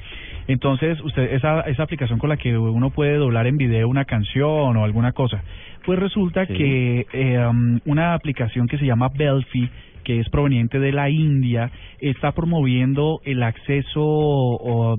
[0.49, 4.75] entonces, usted esa esa aplicación con la que uno puede doblar en video una canción
[4.77, 5.43] o alguna cosa,
[5.85, 6.53] pues resulta Sí.
[6.55, 9.69] que eh, um, una aplicación que se llama Belfi
[10.09, 14.97] que es proveniente de la India, está promoviendo el acceso o,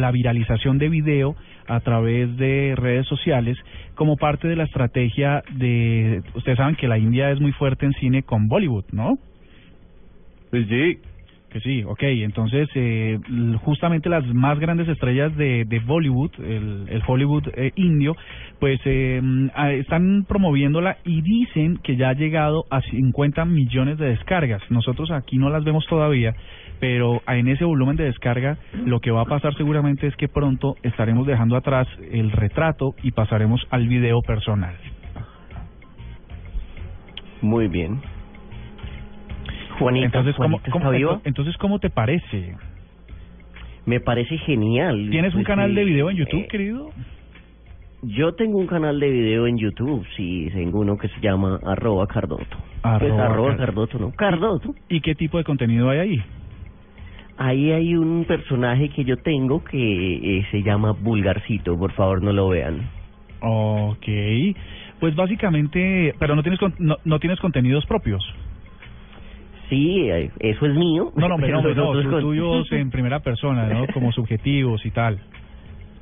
[0.00, 1.36] la viralización de video
[1.68, 3.58] a través de redes sociales
[3.96, 6.22] como parte de la estrategia de...
[6.34, 9.18] Ustedes saben que la India es muy fuerte en cine con Bollywood, ¿no?
[10.52, 11.00] Sí.
[11.50, 12.02] Que sí, ok.
[12.02, 13.18] Entonces, eh,
[13.62, 18.16] justamente las más grandes estrellas de, de Bollywood, el, el Hollywood eh, indio,
[18.58, 24.08] pues eh, mm, están promoviéndola y dicen que ya ha llegado a 50 millones de
[24.08, 24.60] descargas.
[24.70, 26.34] Nosotros aquí no las vemos todavía,
[26.80, 30.74] pero en ese volumen de descarga lo que va a pasar seguramente es que pronto
[30.82, 34.74] estaremos dejando atrás el retrato y pasaremos al video personal.
[37.40, 38.15] Muy bien.
[39.78, 42.54] Juanita, Entonces, ¿cómo, Juanita, cómo- ¿está entonces, ¿cómo te parece?
[43.84, 45.08] Me parece genial.
[45.10, 46.90] ¿Tienes un Pues, canal de video en YouTube, eh, querido?
[48.02, 52.06] Yo tengo un canal de video en YouTube, sí, tengo uno que se llama arroba
[52.06, 52.44] cardoto.
[52.46, 54.10] pues Arroba arroba Car- cardoto, ¿no?
[54.12, 54.74] Cardoto.
[54.88, 56.22] ¿Y qué tipo de contenido hay ahí?
[57.38, 62.32] Ahí hay un personaje que yo tengo que eh, se llama Vulgarcito, por favor no
[62.32, 62.88] lo vean.
[63.40, 64.06] Ok,
[65.00, 68.22] pues básicamente, pero no tienes con- no, no tienes contenidos propios.
[69.68, 71.12] Sí, eh, eso es mío.
[71.16, 73.86] No, no, hombre, no, no, con- tuyos en primera persona, ¿no?
[73.94, 75.18] Como subjetivos y tal.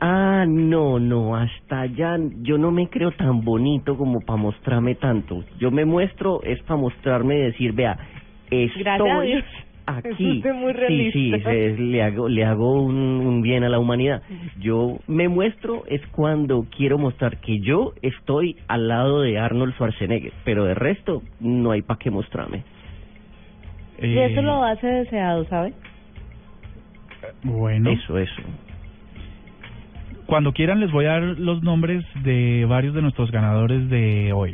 [0.01, 5.45] Ah, no, no, hasta allá yo no me creo tan bonito como para mostrarme tanto.
[5.59, 7.97] Yo me muestro es para mostrarme y decir, vea,
[8.51, 9.45] Gracias estoy Dios.
[9.87, 10.43] aquí.
[10.45, 14.23] Es muy sí, sí, es- le hago le hago un, un bien a la humanidad.
[14.61, 20.33] Yo me muestro es cuando quiero mostrar que yo estoy al lado de Arnold Schwarzenegger,
[20.45, 22.63] pero de resto no hay para qué mostrarme.
[24.03, 25.73] Y eso lo hace deseado, ¿sabe?
[27.43, 28.43] Bueno, Eso, eso.
[30.27, 34.53] cuando quieran les voy a dar los nombres de varios de nuestros ganadores de hoy.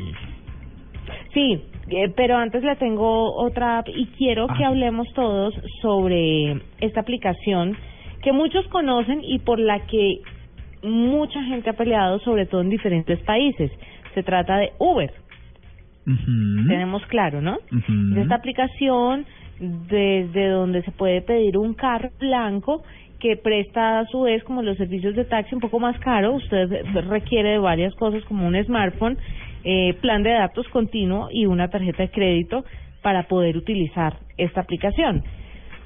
[1.33, 4.67] Sí, eh, pero antes le tengo otra app y quiero que Ah.
[4.67, 7.75] hablemos todos sobre esta aplicación
[8.21, 10.19] que muchos conocen y por la que
[10.83, 13.71] mucha gente ha peleado, sobre todo en diferentes países.
[14.13, 15.11] Se trata de Uber.
[16.05, 17.57] Tenemos claro, ¿no?
[18.17, 19.25] Esta aplicación
[19.59, 22.83] desde donde se puede pedir un carro blanco
[23.19, 26.33] que presta a su vez como los servicios de taxi un poco más caro.
[26.33, 29.17] Usted requiere de varias cosas como un smartphone,
[29.63, 32.65] eh, plan de datos continuo y una tarjeta de crédito
[33.03, 35.23] para poder utilizar esta aplicación.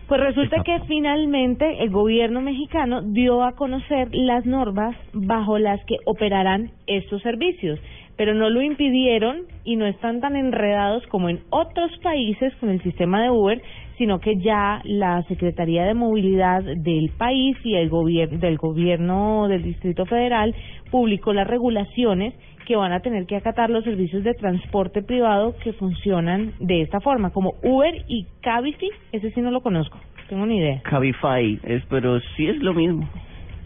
[0.08, 5.98] Pues resulta que finalmente el gobierno mexicano dio a conocer las normas bajo las que
[6.06, 7.80] operarán estos servicios,
[8.18, 12.82] pero no lo impidieron y no están tan enredados como en otros países con el
[12.82, 13.62] sistema de Uber,
[13.98, 19.64] sino que ya la Secretaría de Movilidad del país y el gobierno del gobierno del
[19.64, 20.54] Distrito Federal
[20.92, 22.34] publicó las regulaciones
[22.66, 27.00] que van a tener que acatar los servicios de transporte privado que funcionan de esta
[27.00, 30.82] forma, como Uber y Cabify, ese sí no lo conozco, tengo ni idea.
[30.84, 33.08] Cabify, es, pero sí es lo mismo.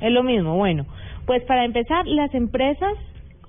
[0.02, 0.86] Es lo mismo, bueno.
[1.26, 2.94] Pues para empezar, las empresas,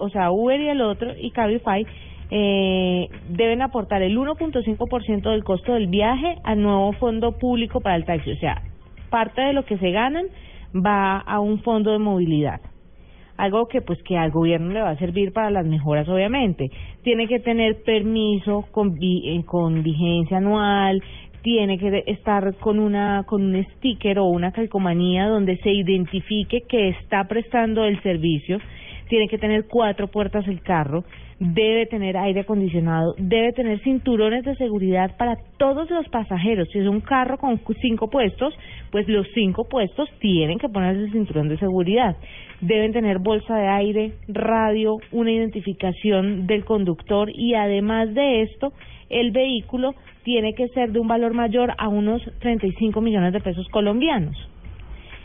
[0.00, 1.86] o sea, Uber y el otro, y Cabify,
[2.30, 8.04] eh, deben aportar el 1.5% del costo del viaje al nuevo fondo público para el
[8.04, 8.32] taxi.
[8.32, 8.62] O sea,
[9.10, 10.26] parte de lo que se ganan
[10.74, 12.60] va a un fondo de movilidad.
[13.36, 16.70] Algo que pues que al gobierno le va a servir para las mejoras, obviamente.
[17.02, 21.02] Tiene que tener permiso con, eh, con vigencia anual,
[21.42, 26.90] tiene que estar con una con un sticker o una calcomanía donde se identifique que
[26.90, 28.58] está prestando el servicio,
[29.10, 31.04] tiene que tener cuatro puertas el carro,
[31.40, 36.68] debe tener aire acondicionado, debe tener cinturones de seguridad para todos los pasajeros.
[36.72, 38.54] Si es un carro con cinco puestos,
[38.92, 42.16] pues los cinco puestos tienen que ponerse el cinturón de seguridad.
[42.60, 48.72] Deben tener bolsa de aire, radio, una identificación del conductor y además de esto,
[49.08, 53.66] el vehículo tiene que ser de un valor mayor a unos 35 millones de pesos
[53.70, 54.36] colombianos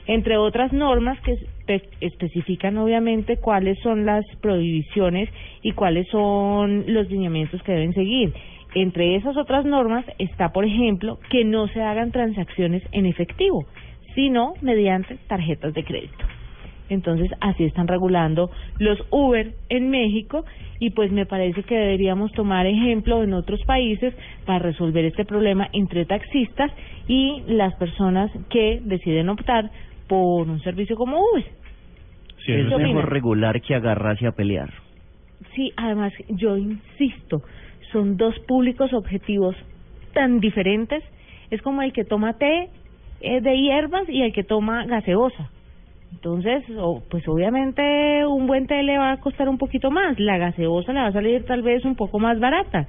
[0.07, 5.29] entre otras normas que espe- especifican obviamente cuáles son las prohibiciones
[5.61, 8.33] y cuáles son los lineamientos que deben seguir.
[8.75, 13.65] Entre esas otras normas está, por ejemplo, que no se hagan transacciones en efectivo,
[14.15, 16.25] sino mediante tarjetas de crédito.
[16.89, 20.45] Entonces, así están regulando los Uber en México
[20.79, 24.13] y pues me parece que deberíamos tomar ejemplo en otros países
[24.45, 26.71] para resolver este problema entre taxistas
[27.07, 29.71] y las personas que deciden optar
[30.07, 31.43] por un servicio como Uber.
[31.45, 33.05] es ¿Qué mejor opinas?
[33.05, 34.71] regular que agarrarse a pelear.
[35.55, 37.41] Sí, además, yo insisto,
[37.91, 39.55] son dos públicos objetivos
[40.13, 41.03] tan diferentes.
[41.49, 42.69] Es como el que toma té
[43.21, 45.49] eh, de hierbas y el que toma gaseosa.
[46.11, 50.37] Entonces, o- pues obviamente un buen té le va a costar un poquito más, la
[50.37, 52.87] gaseosa le va a salir tal vez un poco más barata.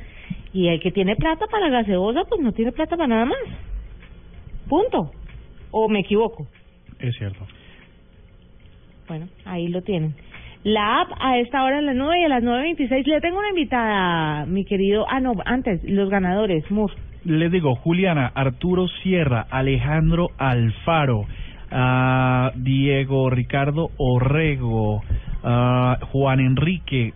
[0.52, 3.38] Y el que tiene plata para la gaseosa, pues no tiene plata para nada más.
[4.68, 5.12] Punto.
[5.70, 6.46] ¿O me equivoco?
[6.98, 7.46] Es cierto.
[9.08, 10.14] Bueno, ahí lo tienen.
[10.64, 13.50] La app a esta hora en la 9 y a las 9.26 le tengo una
[13.50, 15.06] invitada, mi querido.
[15.08, 16.64] Ah, no, antes, los ganadores.
[17.24, 21.24] Les digo, Juliana, Arturo Sierra, Alejandro Alfaro,
[21.70, 25.04] ah, Diego Ricardo Orrego,
[25.44, 27.12] ah, Juan Enrique,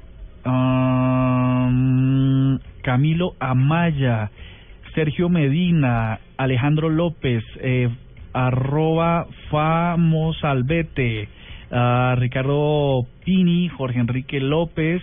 [2.83, 4.31] Camilo Amaya,
[4.95, 7.89] Sergio Medina, Alejandro López, eh,
[8.33, 11.28] arroba Famosalvete,
[11.70, 15.03] ah, Ricardo Pini, Jorge Enrique López.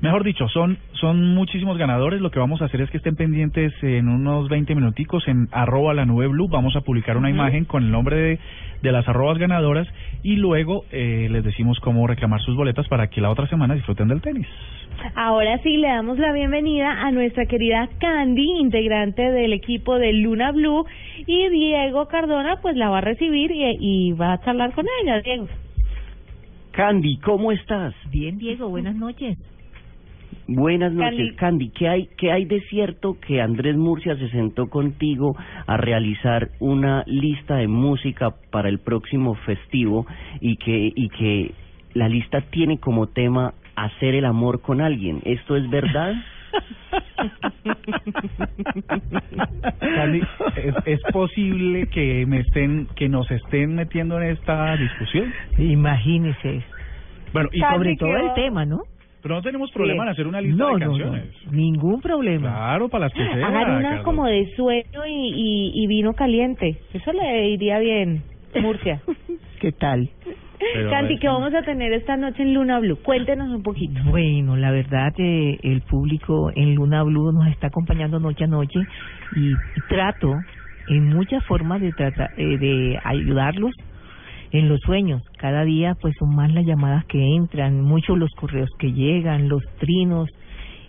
[0.00, 2.20] Mejor dicho, son son muchísimos ganadores.
[2.20, 5.94] Lo que vamos a hacer es que estén pendientes en unos 20 minuticos en arroba
[5.94, 6.48] la nube blue.
[6.48, 8.38] Vamos a publicar una imagen con el nombre de,
[8.82, 9.88] de las arrobas ganadoras
[10.22, 14.08] y luego eh, les decimos cómo reclamar sus boletas para que la otra semana disfruten
[14.08, 14.46] del tenis.
[15.14, 20.50] Ahora sí, le damos la bienvenida a nuestra querida Candy, integrante del equipo de Luna
[20.52, 20.86] Blue,
[21.26, 25.20] y Diego Cardona, pues la va a recibir y, y va a charlar con ella,
[25.20, 25.48] Diego.
[26.72, 27.94] Candy, ¿cómo estás?
[28.10, 29.38] Bien, Diego, buenas noches.
[30.50, 31.68] Buenas noches, Candy.
[31.68, 35.36] ¿Qué hay, ¿Qué hay de cierto que Andrés Murcia se sentó contigo
[35.66, 40.06] a realizar una lista de música para el próximo festivo
[40.40, 41.52] y que, y que
[41.92, 45.20] la lista tiene como tema hacer el amor con alguien?
[45.26, 46.14] ¿Esto es verdad?
[49.80, 50.22] Candy,
[50.56, 55.30] ¿es, es posible que me estén que nos estén metiendo en esta discusión?
[55.58, 56.62] Imagínese.
[57.34, 58.80] Bueno, y sobre todo el tema, ¿no?
[59.22, 61.34] Pero no tenemos problema en hacer una lista no, de no, no, canciones.
[61.50, 62.48] ningún problema.
[62.50, 63.46] Claro, para las que sea.
[63.46, 64.04] Hagan una Carlos.
[64.04, 66.76] como de sueño y, y, y vino caliente.
[66.92, 68.22] Eso le iría bien,
[68.60, 69.00] Murcia.
[69.60, 70.08] ¿Qué tal?
[70.74, 72.98] Pero, Candy, ¿qué vamos a tener esta noche en Luna Blue?
[73.02, 74.00] Cuéntenos un poquito.
[74.06, 78.80] Bueno, la verdad, eh, el público en Luna Blue nos está acompañando noche a noche
[79.36, 80.32] y, y trato
[80.88, 83.72] en muchas formas de tratar eh, de ayudarlos
[84.52, 85.22] en los sueños.
[85.38, 89.62] Cada día pues son más las llamadas que entran, muchos los correos que llegan, los
[89.78, 90.28] trinos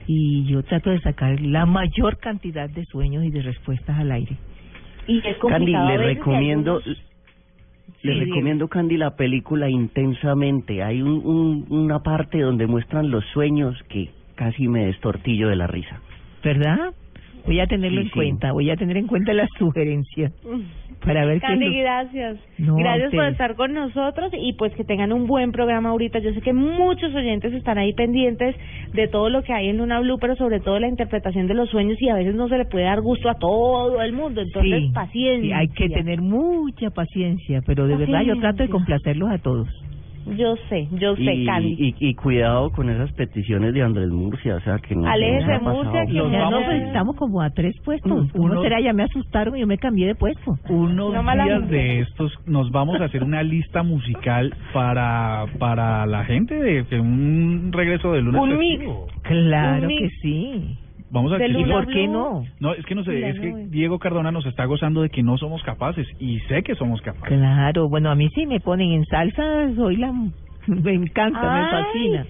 [0.07, 4.37] y yo trato de sacar la mayor cantidad de sueños y de respuestas al aire.
[5.07, 7.03] Y es Candy, le recomiendo, algunos-
[8.03, 10.81] le Sí, recomiendo Candy la película intensamente.
[10.83, 15.67] Hay un, un- una parte donde muestran los sueños que casi me destortillo de la
[15.67, 15.99] risa.
[16.43, 16.93] ¿Verdad?
[17.45, 18.15] Voy a tenerlo Sí, en sí.
[18.15, 20.31] cuenta, voy a tener en cuenta las sugerencias
[21.05, 22.37] para ver qué Candy, lo- gracias.
[22.57, 26.19] No, gracias por estar con nosotros y pues que tengan un buen programa ahorita.
[26.19, 28.55] Yo sé que muchos oyentes están ahí pendientes
[28.93, 31.69] de todo lo que hay en Luna Blue, pero sobre todo la interpretación de los
[31.69, 34.41] sueños y a veces no se le puede dar gusto a todo el mundo.
[34.41, 35.47] Entonces, Sí, paciencia.
[35.47, 39.67] sí, hay que tener mucha paciencia, pero de verdad yo trato de complacerlos a todos.
[40.37, 41.75] Yo sé, yo sé, Y, Candy.
[41.99, 45.07] y, y cuidado con esas peticiones de Andrés Murcia, o sea que no.
[45.07, 45.59] Aléjese.
[45.59, 48.11] Murcia, que ya vamos, no- pues, estamos como a tres puestos.
[48.11, 50.57] Mm, Uno uno- será, ya me asustaron y yo me cambié de puesto.
[50.69, 56.05] Unos No mala días de estos nos vamos a hacer una lista musical para para
[56.05, 58.71] la gente de, de un regreso de lunes Un mix.
[58.79, 59.07] festivo.
[59.23, 60.77] Claro Un que sí.
[61.11, 62.43] Vamos a De que- Luna ¿Y por qué no?
[62.59, 63.47] No, es que no sé, es que.
[63.69, 67.27] Diego Cardona nos está gozando de que no somos capaces y sé que somos capaces.
[67.37, 70.11] Claro, bueno, a mí sí me ponen en salsa, soy la...
[70.67, 72.25] Me encanta, me Ay, fascina.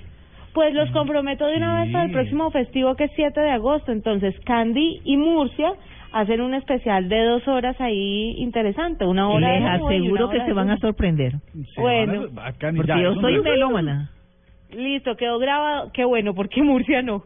[0.53, 3.91] Pues los comprometo de una vez para el próximo festivo que es 7 de agosto.
[3.91, 5.73] Entonces, Candy y Murcia
[6.11, 9.05] hacen un especial de dos horas ahí interesante.
[9.05, 11.33] Una hora Les aseguro que hora se de van a sorprender.
[11.77, 14.09] Bueno, Bacán, y Porque ya, yo soy melómana.
[14.71, 15.91] listo, quedó grabado.
[15.93, 17.23] Qué bueno, porque Murcia no.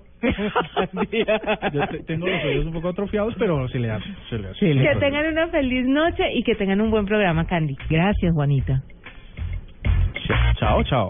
[1.74, 4.60] Yo te- tengo los oídos un poco atrofiados, pero se le hace, se le hace.
[4.60, 7.76] que tengan una feliz noche y que tengan un buen programa, Candy.
[7.90, 8.82] Gracias, Juanita.
[10.60, 11.10] Chao, chao.